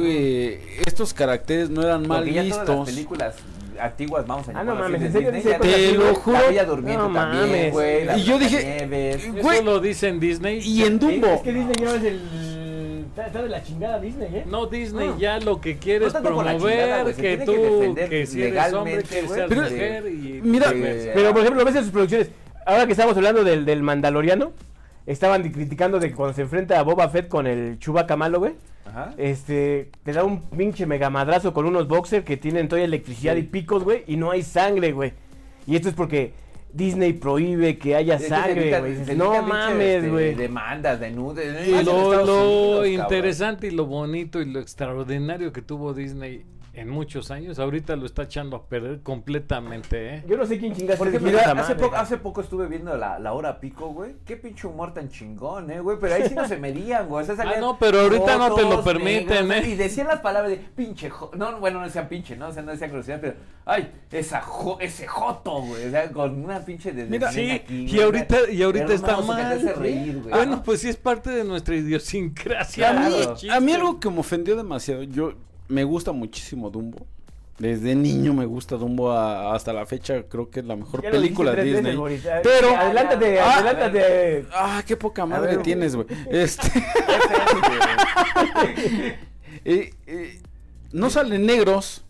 [0.55, 2.89] eh, estos caracteres no eran mal Porque ya todas las vistos.
[2.89, 3.35] películas
[3.79, 6.37] antiguas, vamos a Ah, no mames, ¿en serio Disney, Te lo juro.
[6.37, 7.71] La Bella Durmiente No también, mames.
[7.73, 8.05] güey.
[8.05, 8.87] la Y yo dije-.
[9.41, 9.55] Güey.
[9.55, 10.59] Eso lo dice en Disney.
[10.59, 11.27] Y en Dumbo.
[11.27, 12.21] Es que Disney ya es el.
[13.17, 14.43] Está, de la chingada Disney, ¿eh?
[14.45, 15.15] No, Disney Ah.
[15.17, 19.27] ya lo que quiere es promover chingada, que tú, que que, si eres hombre, que
[19.27, 20.41] seas Pero- mujer y...
[20.43, 22.29] Mira, Eh, Pero por ejemplo, lo ves en sus producciones.
[22.65, 24.51] Ahora que estamos hablando del, del Mandaloriano,
[25.05, 28.53] estaban criticando de que cuando se enfrenta a Boba Fett con el Chewbacca malo, güey.
[28.85, 29.13] Ajá.
[29.17, 33.39] Este, te da un pinche megamadrazo con unos boxers que tienen toda electricidad Sí.
[33.41, 35.13] y picos, güey, y no hay sangre, güey.
[35.67, 36.33] Y esto es porque
[36.71, 39.15] Disney prohíbe que haya sangre, güey.
[39.17, 40.35] No mames, este, güey.
[40.35, 41.67] Demandas, denudes.
[41.67, 42.87] Lo, Estados lo Unidos, cabrón.
[43.13, 46.45] interesante y lo bonito y lo extraordinario que tuvo Disney
[46.75, 50.23] en muchos años, ahorita lo está echando a perder completamente, ¿eh?
[50.27, 52.95] Yo no sé quién chingas Por es ejemplo, esa hace, poco, hace poco estuve viendo
[52.97, 54.15] la, la hora pico, güey.
[54.25, 55.97] Qué pinche humor tan chingón, eh, güey.
[55.99, 57.23] Pero ahí sí no se medían, güey.
[57.23, 59.69] O sea, salían Ah, no, pero ahorita no te lo permiten, negros, ¿eh?
[59.71, 62.47] Y decían las palabras de pinche jo- No, bueno, no decían pinche, ¿no?
[62.47, 63.33] O sea, no decían grosería, pero.
[63.67, 65.87] Ay, esa jo ese joto, güey.
[65.87, 67.05] O sea, con una pinche de.
[67.05, 69.41] Mira, sí, aquí, y ahorita, y ahorita está te mal.
[69.53, 70.29] hace reír, güey.
[70.33, 70.63] Bueno, ¿no?
[70.63, 72.89] pues sí es parte de nuestra idiosincrasia.
[72.89, 73.35] A mí, Claro.
[73.53, 75.33] a mí algo que me ofendió demasiado, yo
[75.67, 77.05] me gusta muchísimo Dumbo.
[77.57, 81.53] Desde niño me gusta Dumbo a- hasta la fecha, creo que es la mejor película
[81.53, 81.95] de Disney.
[81.95, 82.29] veces.
[82.43, 84.45] Pero- Adelántate, Ah, adelántate.
[84.53, 86.07] Ah, qué poca madre ver, tienes, güey.
[86.29, 86.67] Este,
[89.65, 90.39] eh, eh,
[90.91, 92.04] no salen negros,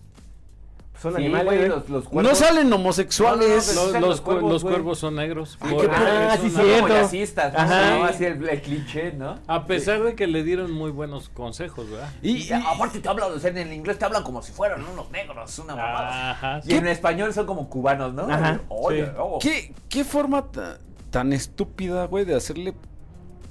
[1.06, 1.70] Son Sí, animales, güey, güey.
[1.70, 3.76] los, los no salen homosexuales.
[3.76, 4.74] no, no, Los, Los los, cu- cuervos, los güey.
[4.74, 5.58] cuervos son negros.
[5.62, 6.10] Ah, Por- padre.
[6.10, 6.88] Ah, sí, Son cierto.
[6.88, 7.60] ¿no?
[7.60, 7.98] Ajá.
[8.00, 8.04] ¿no?
[8.06, 9.36] Así el, el cliché, ¿no?
[9.46, 12.10] A pesar de que le dieron muy buenos consejos, ¿verdad?
[12.24, 14.84] y, Y aparte te hablan, o sea, en el inglés te hablan como si fueran
[14.84, 16.32] unos negros, una mamada.
[16.32, 16.62] Ajá.
[16.66, 18.24] Y en español son como cubanos, ¿no?
[18.24, 18.62] Ajá.
[18.70, 19.12] Oye, Sí.
[19.20, 19.40] oh.
[19.40, 20.80] ¿Qué, qué forma ta-
[21.12, 22.74] tan estúpida, güey, de hacerle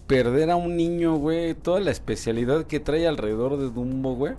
[0.07, 4.35] perder a un niño, güey, toda la especialidad que trae alrededor de Dumbo, güey?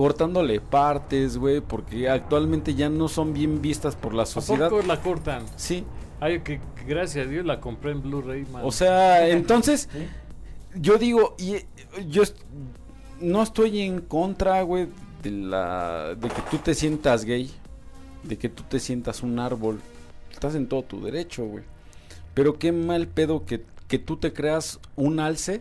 [0.00, 4.70] Cortándole partes, güey, porque actualmente ya no son bien vistas por la ¿A sociedad.
[4.70, 5.44] poco la cortan?
[5.56, 5.84] Sí,
[6.20, 8.62] Ay, que, gracias a Dios la compré en Blu-ray, man.
[8.64, 9.90] o sea, entonces,
[10.74, 11.56] yo digo, y
[12.08, 12.22] yo
[13.20, 14.88] no estoy en contra, güey,
[15.22, 17.50] de la, de que tú te sientas gay,
[18.22, 19.80] de que tú te sientas un árbol,
[20.32, 21.64] estás en todo tu derecho, güey.
[22.32, 25.60] Pero qué mal pedo que, que tú te creas un alce,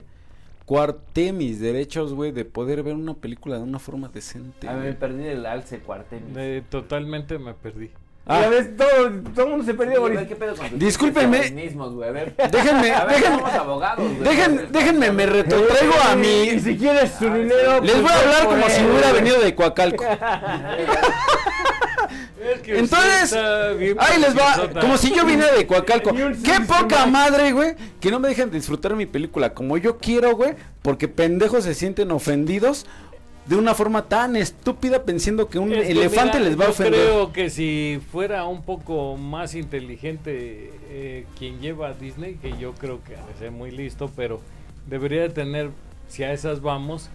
[0.70, 4.68] cuarté mis derechos, güey, de poder ver una película de una forma decente.
[4.68, 5.00] A mí me güey.
[5.00, 6.32] perdí el alce cuartel.
[6.32, 7.90] De- totalmente me perdí.
[8.28, 8.42] Ah.
[8.42, 10.20] Ya ves, todo, todo el mundo se perdió, Boris.
[10.28, 11.50] ¿Qué pedo con Discúlpenme.
[11.50, 12.08] güey?
[12.08, 14.68] A ver, Déjenme, a ver, déjenme, somos abogados, güey.
[14.72, 16.60] déjenme, me retrotraigo a Y mi...
[16.60, 17.82] si quieres su dinero.
[17.82, 19.24] Les pues, voy a hablar por como él, si hubiera güey.
[19.24, 20.06] venido de Coacalco.
[22.66, 26.14] Entonces, ahí les va, como si yo viniera de Coacalco.
[26.14, 30.56] Qué poca madre, güey, que no me dejen disfrutar mi película como yo quiero, güey,
[30.82, 32.86] porque pendejos se sienten ofendidos
[33.46, 36.68] de una forma tan estúpida pensando que un Es que elefante mira, les va a
[36.68, 37.02] yo ofender.
[37.02, 42.74] creo que si fuera un poco más inteligente eh, quien lleva a Disney, que yo
[42.74, 44.40] creo que ha de ser muy listo, pero
[44.88, 45.72] debería de tener,
[46.10, 47.10] si a esas vamos,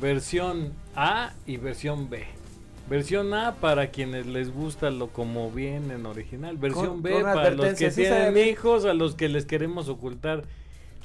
[0.00, 2.24] versión A y versión B.
[2.88, 6.56] Versión A para quienes les gusta lo como viene en original.
[6.56, 10.44] Versión Con- B con para los que tienen hijos, a los que les queremos ocultar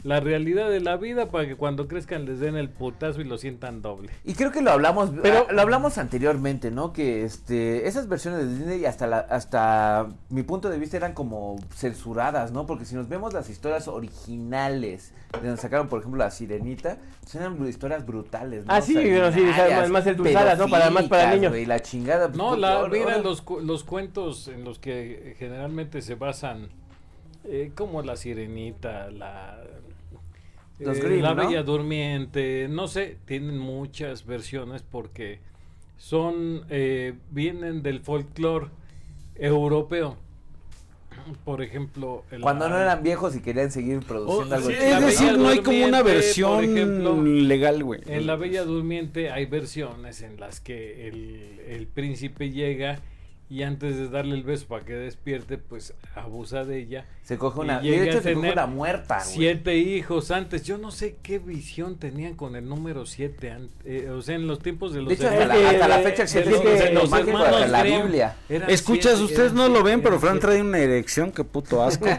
[0.03, 3.37] la realidad de la vida para que cuando crezcan les den el putazo y lo
[3.37, 4.09] sientan doble.
[4.25, 6.91] Y creo que lo hablamos, Pero- pero lo hablamos anteriormente, ¿no?
[6.91, 11.57] Que este esas versiones de Disney hasta la, hasta mi punto de vista eran como
[11.75, 12.65] censuradas, ¿no?
[12.65, 17.35] Porque si nos vemos las historias originales de donde sacaron, por ejemplo, la Sirenita, pues
[17.35, 18.73] eran historias brutales, ¿no?
[18.73, 19.41] Ah, sí, pero sí,
[19.89, 20.67] más endulzadas, ¿no?
[20.67, 21.51] Para- más para niños.
[21.51, 22.27] güey, la chingada.
[22.29, 26.69] No, pues, la, mira, los, los cuentos en los que generalmente se basan,
[27.45, 29.59] eh, como la sirenita, la,
[30.85, 31.47] Los eh, Grimm, la ¿no?
[31.47, 35.39] bella durmiente, no sé, tienen muchas versiones porque
[35.97, 38.67] son, eh, vienen del folclore
[39.35, 40.17] europeo.
[41.45, 45.01] Por ejemplo, el- Cuando no eran viejos y querían seguir produciendo Oh, algo sí, es
[45.01, 48.01] decir, no hay como una por versión ejemplo, legal, güey.
[48.07, 52.99] En La Bella Durmiente hay versiones en las que el, el príncipe llega
[53.51, 57.05] y antes de darle el beso para que despierte, pues abusa de ella.
[57.23, 57.83] Se coge una.
[57.83, 59.35] Y de hecho se coge una muerta, güey.
[59.35, 60.63] Siete hijos antes.
[60.63, 63.53] Yo no sé qué visión tenían con el número siete.
[63.83, 65.99] eh, o sea, en los tiempos de los De hecho, hasta hermanos- la, hasta la
[65.99, 68.35] fecha siete- es los lo máximo de hermanos la Biblia.
[68.49, 70.47] Escuchas, siete, ustedes no lo ven, pero Fran siete.
[70.47, 72.05] trae una erección, qué puto asco.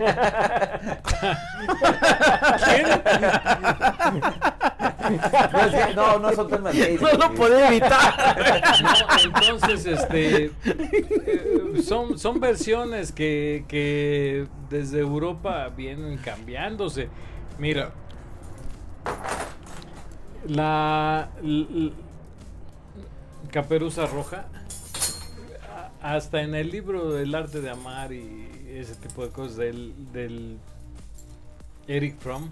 [2.63, 2.83] Que-
[5.97, 7.01] no, no son temas gays.
[7.01, 8.37] no lo puede evitar.
[8.83, 8.91] No,
[9.43, 17.09] entonces, este, eh, son, son versiones que, que desde Europa vienen cambiándose.
[17.59, 17.93] Mira,
[20.47, 21.93] la, l- l-
[23.51, 24.47] caperuza roja,
[26.01, 30.59] hasta en el libro del arte de amar y ese tipo de cosas del, del
[31.87, 32.49] Eric Fromm,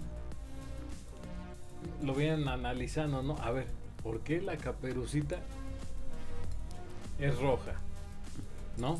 [2.03, 3.37] lo vienen analizando, ¿no?
[3.37, 3.67] A ver,
[4.03, 5.39] ¿por qué la caperucita
[7.19, 7.73] es roja?
[8.77, 8.99] ¿No?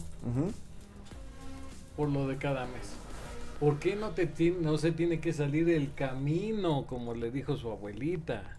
[1.96, 2.96] Por lo de cada mes.
[3.60, 4.28] ¿Por qué no, te
[4.60, 8.58] no se tiene que salir el camino, como le dijo su abuelita?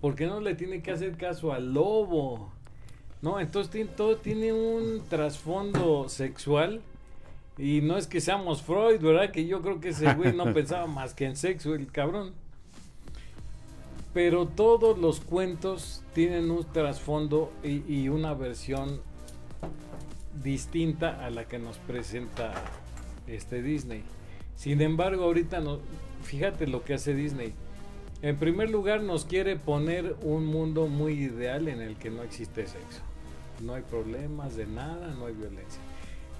[0.00, 2.50] ¿Por qué no le tiene que hacer caso al lobo?
[3.20, 6.80] No, entonces todo tiene un trasfondo sexual.
[7.56, 9.30] Y no es que seamos Freud, ¿verdad?
[9.30, 12.32] Que yo creo que ese güey no pensaba más que en sexo, el cabrón.
[14.14, 19.00] Pero todos los cuentos tienen un trasfondo y, una versión
[20.40, 22.54] distinta a la que nos presenta
[23.26, 24.04] este Disney.
[24.54, 25.80] Sin embargo, ahorita no,
[26.22, 27.54] fíjate lo que hace Disney.
[28.22, 32.68] En primer lugar, nos quiere poner un mundo muy ideal en el que no existe
[32.68, 33.02] sexo.
[33.62, 35.80] No hay problemas de nada, no hay violencia.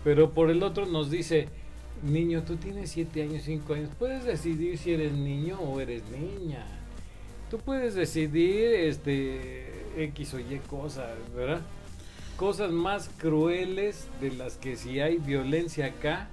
[0.04, 1.48] Pero por el otro nos dice,
[2.04, 6.83] niño, tú tienes 7 años, 5 años, puedes decidir si eres niño o eres niña.
[7.54, 11.60] Tú puedes decidir este X o Y cosas, ¿verdad?
[12.36, 16.26] Cosas más crueles de las que si hay violencia acá,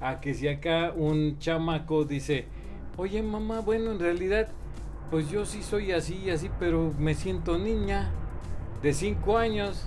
[0.00, 2.46] a que si acá un chamaco dice,
[2.96, 4.48] oye mamá, bueno, en realidad,
[5.10, 8.10] pues yo sí soy así y así, pero me siento niña
[8.82, 9.86] de 5 años.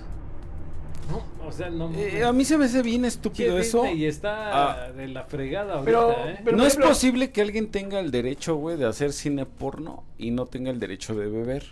[1.08, 1.90] No, o sea, no.
[1.94, 3.82] Eh, a mí se me hace bien estúpido eso.
[3.82, 4.92] Disney está Ah.
[4.92, 6.40] de la fregada ahorita, Pero- ¿eh?
[6.44, 10.30] pero- no es posible que alguien tenga el derecho, güey, de hacer cine porno y
[10.30, 11.64] no tenga el derecho de beber.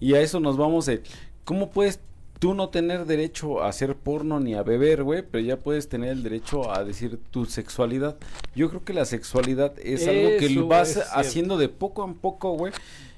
[0.00, 1.02] Y a eso nos vamos de...
[1.44, 2.00] ¿Cómo puedes
[2.38, 5.22] tú no tener derecho a hacer porno ni a beber, güey?
[5.22, 8.16] Pero ya puedes tener el derecho a decir tu sexualidad.
[8.56, 12.72] Yo creo que la sexualidad es algo que vas haciendo de poco en poco, güey.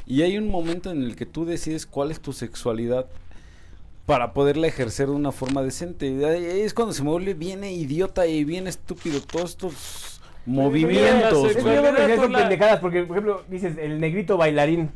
[0.07, 3.07] Y hay un momento en el que tú decides cuál es tu sexualidad
[4.07, 6.07] para poderla ejercer de una forma decente.
[6.07, 6.23] Y
[6.61, 11.51] es cuando se me vuelve bien idiota y bien estúpido todos estos movimientos.
[11.51, 14.91] Es que yo pendejadas, porque, por ejemplo, dices el negrito bailarín.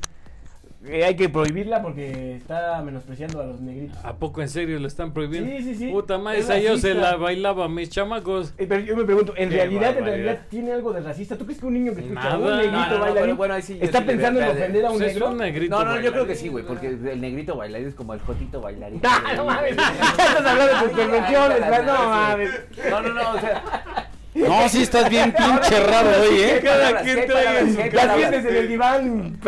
[0.88, 3.96] Eh, hay que prohibirla porque está menospreciando a los negritos.
[4.04, 5.50] ¿A poco en serio lo están prohibiendo?
[5.50, 5.88] Sí, sí, sí.
[5.92, 8.54] Puta madre, Es esa yo se la bailaba a mis chamacos.
[8.58, 11.36] Eh, pero yo me pregunto, ¿en Qué realidad, en realidad tiene algo de racista?
[11.36, 12.38] ¿Tú crees que un niño que escucha Nada.
[12.38, 15.30] un negrito No, bueno, sí está pensando en ofender a un Pues es negro?
[15.30, 18.14] un negrito No, no, yo creo que sí, güey, porque el negrito bailarín es como
[18.14, 19.00] el jotito bailarín.
[19.28, 22.50] Ah, no mames, ya estás hablando de tus convenciones, güey, no mames.
[22.90, 23.97] No, no, no, o sea,
[24.34, 26.60] No, sí estás bien pinche raro hoy, ¿eh?
[26.62, 29.40] Cada quien trae su Las en el diván,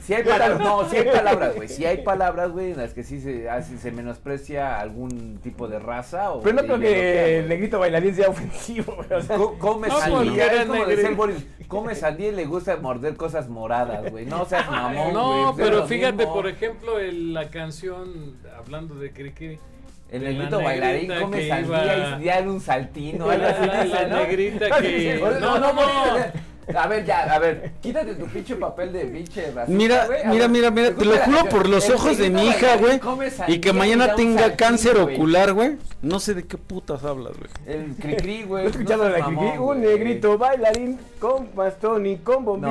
[0.00, 1.68] Si hay palabras, no, si hay palabras, güey.
[1.68, 5.78] Si hay palabras, güey, en las que sí se, así se menosprecia algún tipo de
[5.78, 6.40] raza o.
[6.42, 9.12] Pero no creo que el negrito bailarín sea ofensivo, güey.
[9.12, 12.76] O sea, Co- Come sandía, es como decía el Boris, come sandía y le gusta
[12.78, 14.26] morder cosas moradas, güey.
[14.26, 18.94] No seas mamón, No, güey, pues es pero fíjate, por ejemplo, el- la canción, hablando
[18.96, 19.58] de Cricri,
[20.12, 24.06] El negrito bailarín come sandía iba- y en un saltino, algo la, así la- dice,
[24.06, 24.16] ¿no?
[24.16, 25.18] negrita que...
[25.20, 26.18] No, No, no, no, no.
[26.18, 26.52] no.
[26.78, 30.48] A ver, ya, a ver, quítate tu pinche papel de pinche racista, Mira, mira, ver,
[30.48, 33.00] mira, mira, te lo juro por los ojos de mi hija, güey.
[33.48, 35.76] Y que mañana tenga cáncer ocular, güey.
[36.02, 37.50] No sé de qué putas hablas, güey.
[37.66, 38.62] El cri-cri, güey.
[38.64, 42.70] ¿No has escuchado no la mamón, Un negrito bailarín con bastón y con bombín.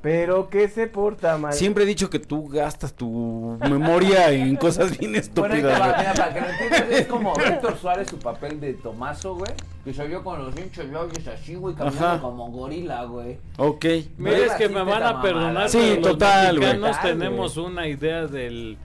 [0.00, 1.52] Pero que se porta mal.
[1.52, 5.80] Siempre he dicho que tú gastas tu memoria en cosas bien Bueno, ahí te estúpidas,
[5.80, 5.98] va, güey.
[5.98, 9.50] mira, para que lo entiendas, es como Víctor Suárez, su papel de Tomaso, güey,
[9.84, 12.20] que se vio con los hinchos labios así, güey, caminando Ajá.
[12.20, 13.38] como gorila, güey.
[13.56, 13.84] Ok.
[14.18, 17.88] Mira, es que me van a perdonar, Sí, pero los total, mexicanos Total, tenemos una
[17.88, 18.78] idea del,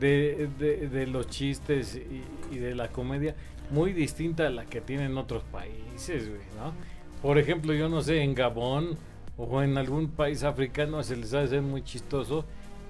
[0.00, 3.34] de, de- de los chistes y, y de la comedia
[3.70, 6.72] muy distinta a la que tienen otros países, güey, ¿no?
[7.20, 8.96] Por ejemplo, yo no sé, en Gabón
[9.38, 12.44] o en algún país africano se les hace muy chistoso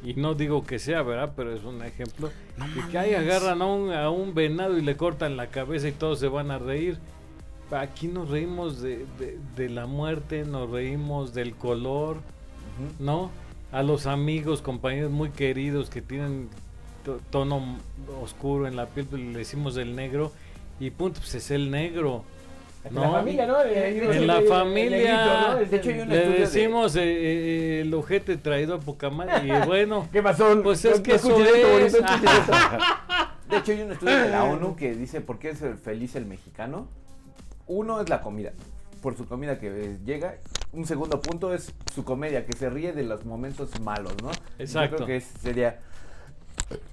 [0.05, 1.32] y no digo que sea, ¿verdad?
[1.36, 2.30] Pero es un ejemplo.
[2.76, 5.92] y que ahí agarran a un, a un venado y le cortan la cabeza y
[5.92, 6.99] todos se van a reír.
[7.72, 12.18] Aquí nos reímos de, de- de la muerte, nos reímos del color,
[13.01, 13.30] ¿no?
[13.72, 16.49] A los amigos, compañeros muy queridos que tienen
[17.05, 17.78] to- tono
[18.22, 20.30] oscuro en la piel, pues, le decimos el negro
[20.78, 22.22] y punto, pues es el negro.
[22.89, 23.03] En ¿no?
[23.03, 23.62] la familia, ¿no?
[23.62, 25.55] En la de- de- familia.
[25.68, 29.11] De hecho, hay un Le estudio de- decimos eh, eh, el ojete traído a poca
[29.11, 30.62] madre y bueno, ¿Qué pasó?
[30.62, 31.93] Pues es que eso es.
[31.93, 32.12] bonito.
[33.51, 36.16] De hecho, hay un estudio de la ONU que dice por qué es el feliz
[36.16, 36.89] el mexicano.
[37.68, 38.53] Uno es la comida,
[39.03, 40.37] por su comida que eh, llega.
[40.72, 44.30] Un segundo punto es su comedia, que se ríe de los momentos malos, ¿no?
[44.59, 44.99] Exacto.
[44.99, 45.78] Yo creo que sería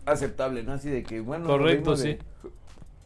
[0.05, 0.73] aceptable, ¿no?
[0.73, 2.49] Así de que, bueno, Correcto, de- sí.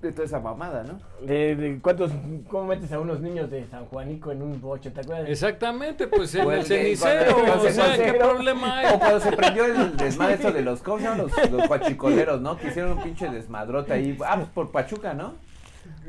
[0.07, 0.99] De toda esa mamada, ¿no?
[1.25, 2.11] De, de cuántos,
[2.49, 4.89] ¿Cómo metes a unos niños de San Juanico en un boche?
[4.89, 5.27] ¿Te acuerdas?
[5.29, 8.95] exactamente, pues en el cenicero, o sea, ¿qué problema hay?
[8.95, 11.05] O cuando se prendió el desmadre de los, ¿cómo?
[11.15, 12.57] Los, los guachicoleros, ¿no?
[12.57, 14.17] Que hicieron un pinche desmadrote ahí.
[14.25, 15.33] Ah, pues por Pachuca, ¿no?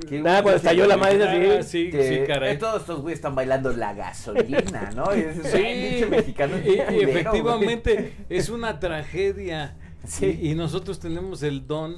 [0.08, 1.86] Que Nada, cuando pinche- estalló la madre Ah, así.
[1.86, 2.56] sí, que sí, caray.
[2.58, 5.14] todos estos güeyes están bailando la gasolina, ¿no?
[5.16, 9.74] Y ese Sí, pinche mexicano es y- efectivamente es una tragedia.
[10.06, 10.38] Sí.
[10.40, 11.96] Y, y nosotros tenemos el don.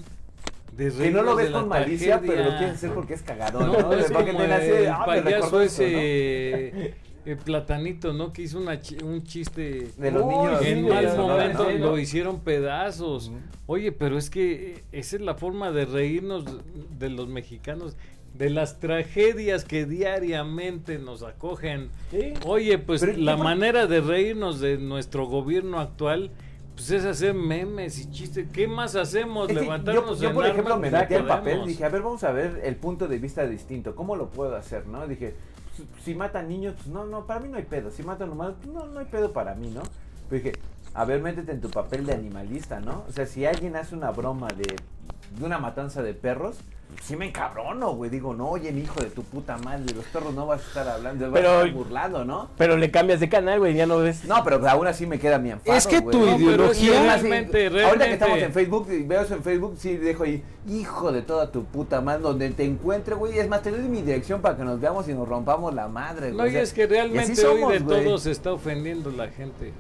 [0.77, 3.93] Que no lo ves con malicia, pero lo quieres hacer porque es cagadón, No, ¿no?
[3.93, 6.95] es Porque te el ah, payaso ese
[7.27, 8.33] eh, platanito, ¿no?
[8.33, 9.89] Que hizo una chi- un chiste.
[9.97, 10.63] De los niños.
[10.65, 13.31] en mal momento lo hicieron pedazos.
[13.67, 16.45] Oye, pero es que eh, esa es la forma de reírnos
[16.99, 17.97] de los mexicanos,
[18.35, 21.91] de las tragedias que diariamente nos acogen.
[22.11, 22.33] Sí.
[22.47, 26.31] Oye, pues Pero, ¿qué la manera de reírnos de nuestro gobierno actual,
[26.81, 28.49] pues es hacer memes y chistes.
[28.51, 29.51] ¿Qué más hacemos?
[29.51, 32.25] Es que Levantarnos yo, yo, por ejemplo, me al no papel, dije, a ver, vamos
[32.25, 35.07] a ver el punto de vista distinto, ¿cómo lo puedo hacer, no?
[35.07, 35.35] Dije,
[35.77, 38.55] pues, si matan niños, pues no, no, para mí no hay pedo, si matan humanos,
[38.63, 39.83] pues no, no hay pedo para mí, ¿no?
[40.31, 40.59] Pero dije,
[40.95, 43.05] a ver, métete en tu papel de animalista, ¿no?
[43.07, 44.77] O sea, si alguien hace una broma de,
[45.39, 46.57] de una matanza de perros,
[47.03, 50.05] sí me encabrono, güey, digo, no, oye, mi hijo de tu puta madre, de los
[50.07, 52.51] perros no vas a estar hablando, vas Pero- a estar burlando, ¿no?
[52.57, 54.25] Pero le cambias de canal, güey, ya no ves.
[54.25, 56.17] No, pero aún así me queda mi enfado, Es que güey.
[56.17, 59.97] tu No, ideología- realmente, Ahorita que realmente- estamos en Facebook veo eso en Facebook, sí
[59.97, 63.39] dejo ahí, hijo de toda tu puta madre, donde te encuentre, güey.
[63.39, 66.33] Es más, te doy mi dirección para que nos veamos y nos rompamos la madre,
[66.33, 66.37] güey.
[66.37, 68.05] No, O y es que realmente somos, hoy de güey.
[68.05, 69.73] todo se está ofendiendo la gente.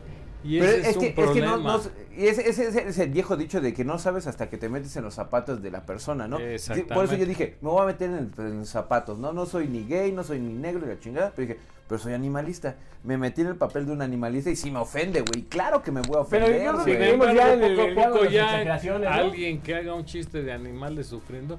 [0.43, 1.80] Y Pero ese es, es, un que, es que no, no-
[2.16, 4.68] y ese, ese- ese es el viejo dicho de que no sabes hasta que te
[4.70, 6.38] metes en los zapatos de la persona, ¿no?
[6.38, 6.95] Exactamente.
[6.95, 9.32] Por eso yo dije, me voy a meter en, en los zapatos, ¿no?
[9.34, 12.14] No soy ni gay, no soy ni negro, ni la chingada, pero dije, pero soy
[12.14, 12.76] animalista.
[13.05, 15.43] Me metí en el papel de un animalista y sí me ofende, güey.
[15.45, 17.11] Claro que me voy a Pero ofender, yo creo Sin que güey.
[17.11, 21.59] vemos embargo, ya en el- poco ya alguien que haga un chiste de animales sufriendo.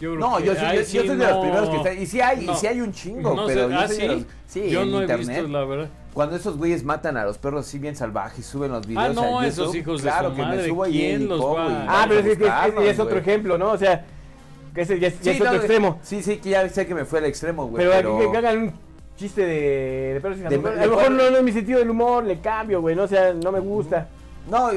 [0.00, 1.98] Yo creo No, que yo, soy, yo, soy de los primeros que están.
[2.02, 2.52] Y sí hay, no.
[2.52, 4.08] y sí hay un chingo, No pero sé, yo ¿ah, soy de sí?
[4.08, 4.24] los.
[4.46, 5.90] Sí, Yo en no he visto, la verdad.
[6.14, 9.10] Cuando esos güeyes matan a los perros así bien salvajes, suben los videos.
[9.10, 11.22] Ah, no, a esos YouTube, hijos de claro su que madre, me subo ahí ¿quién
[11.22, 13.18] y los va y Ah, pero es que es, otro güey.
[13.20, 13.70] ejemplo, ¿no?
[13.70, 14.04] O sea,
[14.74, 15.98] que ese ya, es- ya Sí, es otro no, extremo.
[16.02, 17.84] Sí, sí, que ya sé que me fue al extremo, güey.
[17.84, 18.72] Pero, Pero, aquí que hagan un
[19.16, 21.78] chiste de, de perros y De- de A lo mejor no, no es mi sentido
[21.78, 24.08] del humor, le cambio, güey, no o sea, no me gusta.
[24.50, 24.70] No,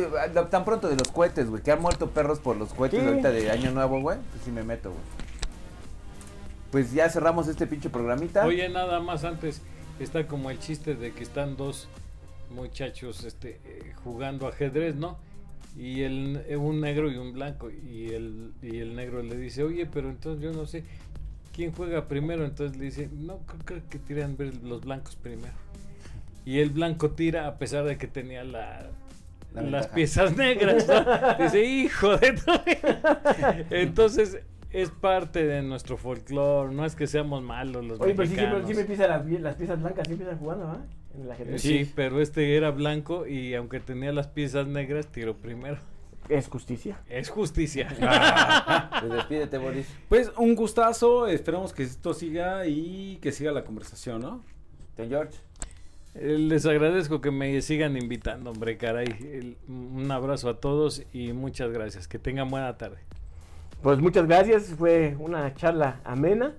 [0.49, 1.63] tan pronto de los cohetes, güey.
[1.63, 4.17] Que han muerto perros por los cohetes ahorita de Año Nuevo, güey.
[4.31, 5.01] Pues sí me meto, güey.
[6.71, 8.45] Pues ya cerramos este pinche programita.
[8.45, 9.61] Oye, nada más antes,
[9.99, 11.87] está como el chiste de que están dos
[12.49, 15.17] muchachos este, eh, jugando ajedrez, ¿no?
[15.77, 17.69] Y el, eh, un negro y un blanco.
[17.71, 20.83] Y el, y el negro le dice, oye, pero entonces yo no sé
[21.53, 22.45] quién juega primero.
[22.45, 25.53] Entonces le dice, no, creo- que tiran ver los blancos primero.
[26.45, 28.87] Y el blanco tira a pesar de que tenía la,
[29.53, 30.87] La las piezas negras.
[30.87, 31.43] ¿no?
[31.43, 32.51] Dice, hijo de tu-".
[33.75, 34.39] Entonces
[34.73, 36.73] es parte de nuestro folclore.
[36.73, 38.65] No es que seamos malos los Oye, pero sí, mexicanos.
[38.65, 40.81] siempre, siempre empiezan las, pie- las piezas blancas, sí empiezan jugando, ¿ah?
[41.15, 41.61] En el ajedrez.
[41.61, 45.77] Sí, pero este era blanco y aunque tenía las piezas negras, tiró primero.
[46.29, 46.99] Es justicia.
[47.09, 47.87] Es justicia.
[48.99, 49.87] Pues despídete, Boris.
[50.09, 54.41] Pues un gustazo, esperamos que esto siga y que siga la conversación, ¿no?
[54.97, 55.33] Don George.
[56.15, 59.07] Eh, Les agradezco que me sigan invitando, hombre, caray.
[59.07, 62.07] El- un abrazo a todos y muchas gracias.
[62.07, 62.97] Que tengan buena tarde.
[63.83, 66.53] Pues muchas gracias, fue una charla amena.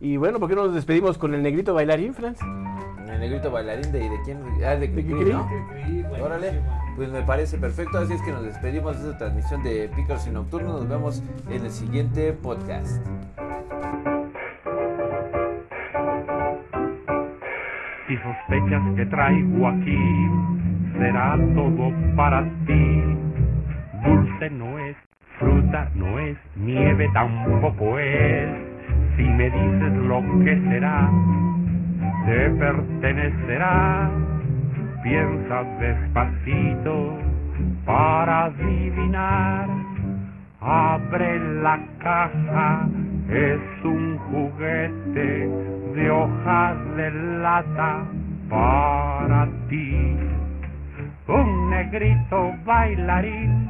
[0.00, 2.40] Y bueno, ¿por qué no nos despedimos con el negrito bailarín, Franz?
[3.06, 4.38] El negrito bailarín de, de quién?
[4.64, 5.32] Ah, de Cricri, Cricri.
[5.32, 5.46] ¿no?
[6.24, 6.62] Órale.
[6.96, 7.98] Pues me parece perfecto.
[7.98, 10.80] Así es que nos despedimos de esta transmisión de Pícaros y Nocturnos.
[10.80, 13.06] Nos vemos en el siguiente podcast.
[18.08, 19.98] Si sospechas que traigo aquí,
[20.96, 23.02] será todo para ti.
[24.02, 24.96] Dulce no es,
[25.40, 28.48] fruta no es, nieve tampoco es.
[29.16, 31.10] Si me dices lo que será,
[32.26, 34.10] te pertenecerá.
[35.02, 37.18] Piensa despacito
[37.86, 39.66] para adivinar.
[40.60, 42.86] Abre la caja,
[43.30, 45.48] es un juguete
[45.94, 47.10] de hojas de
[47.40, 48.04] lata
[48.50, 50.16] para ti.
[51.28, 53.69] Un negrito bailarín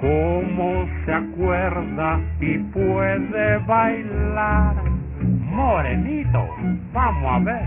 [0.00, 4.74] cómo se acuerda y puede bailar.
[5.50, 6.44] Morenito,
[6.92, 7.64] vamos a ver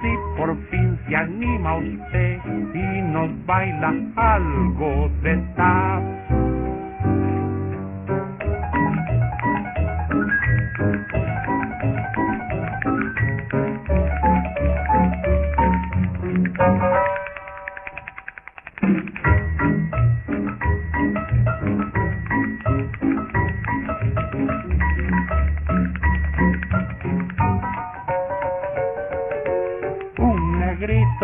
[0.00, 2.38] si por fin se anima usted
[2.74, 6.57] y nos baila algo de tap.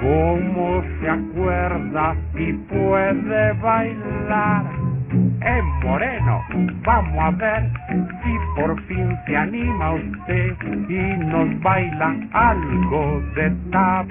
[0.00, 4.64] cómo se acuerda y puede bailar.
[5.40, 6.42] En Moreno,
[6.84, 7.70] vamos a ver
[8.22, 10.56] si por fin se anima usted
[10.88, 14.08] y nos baila algo de tap.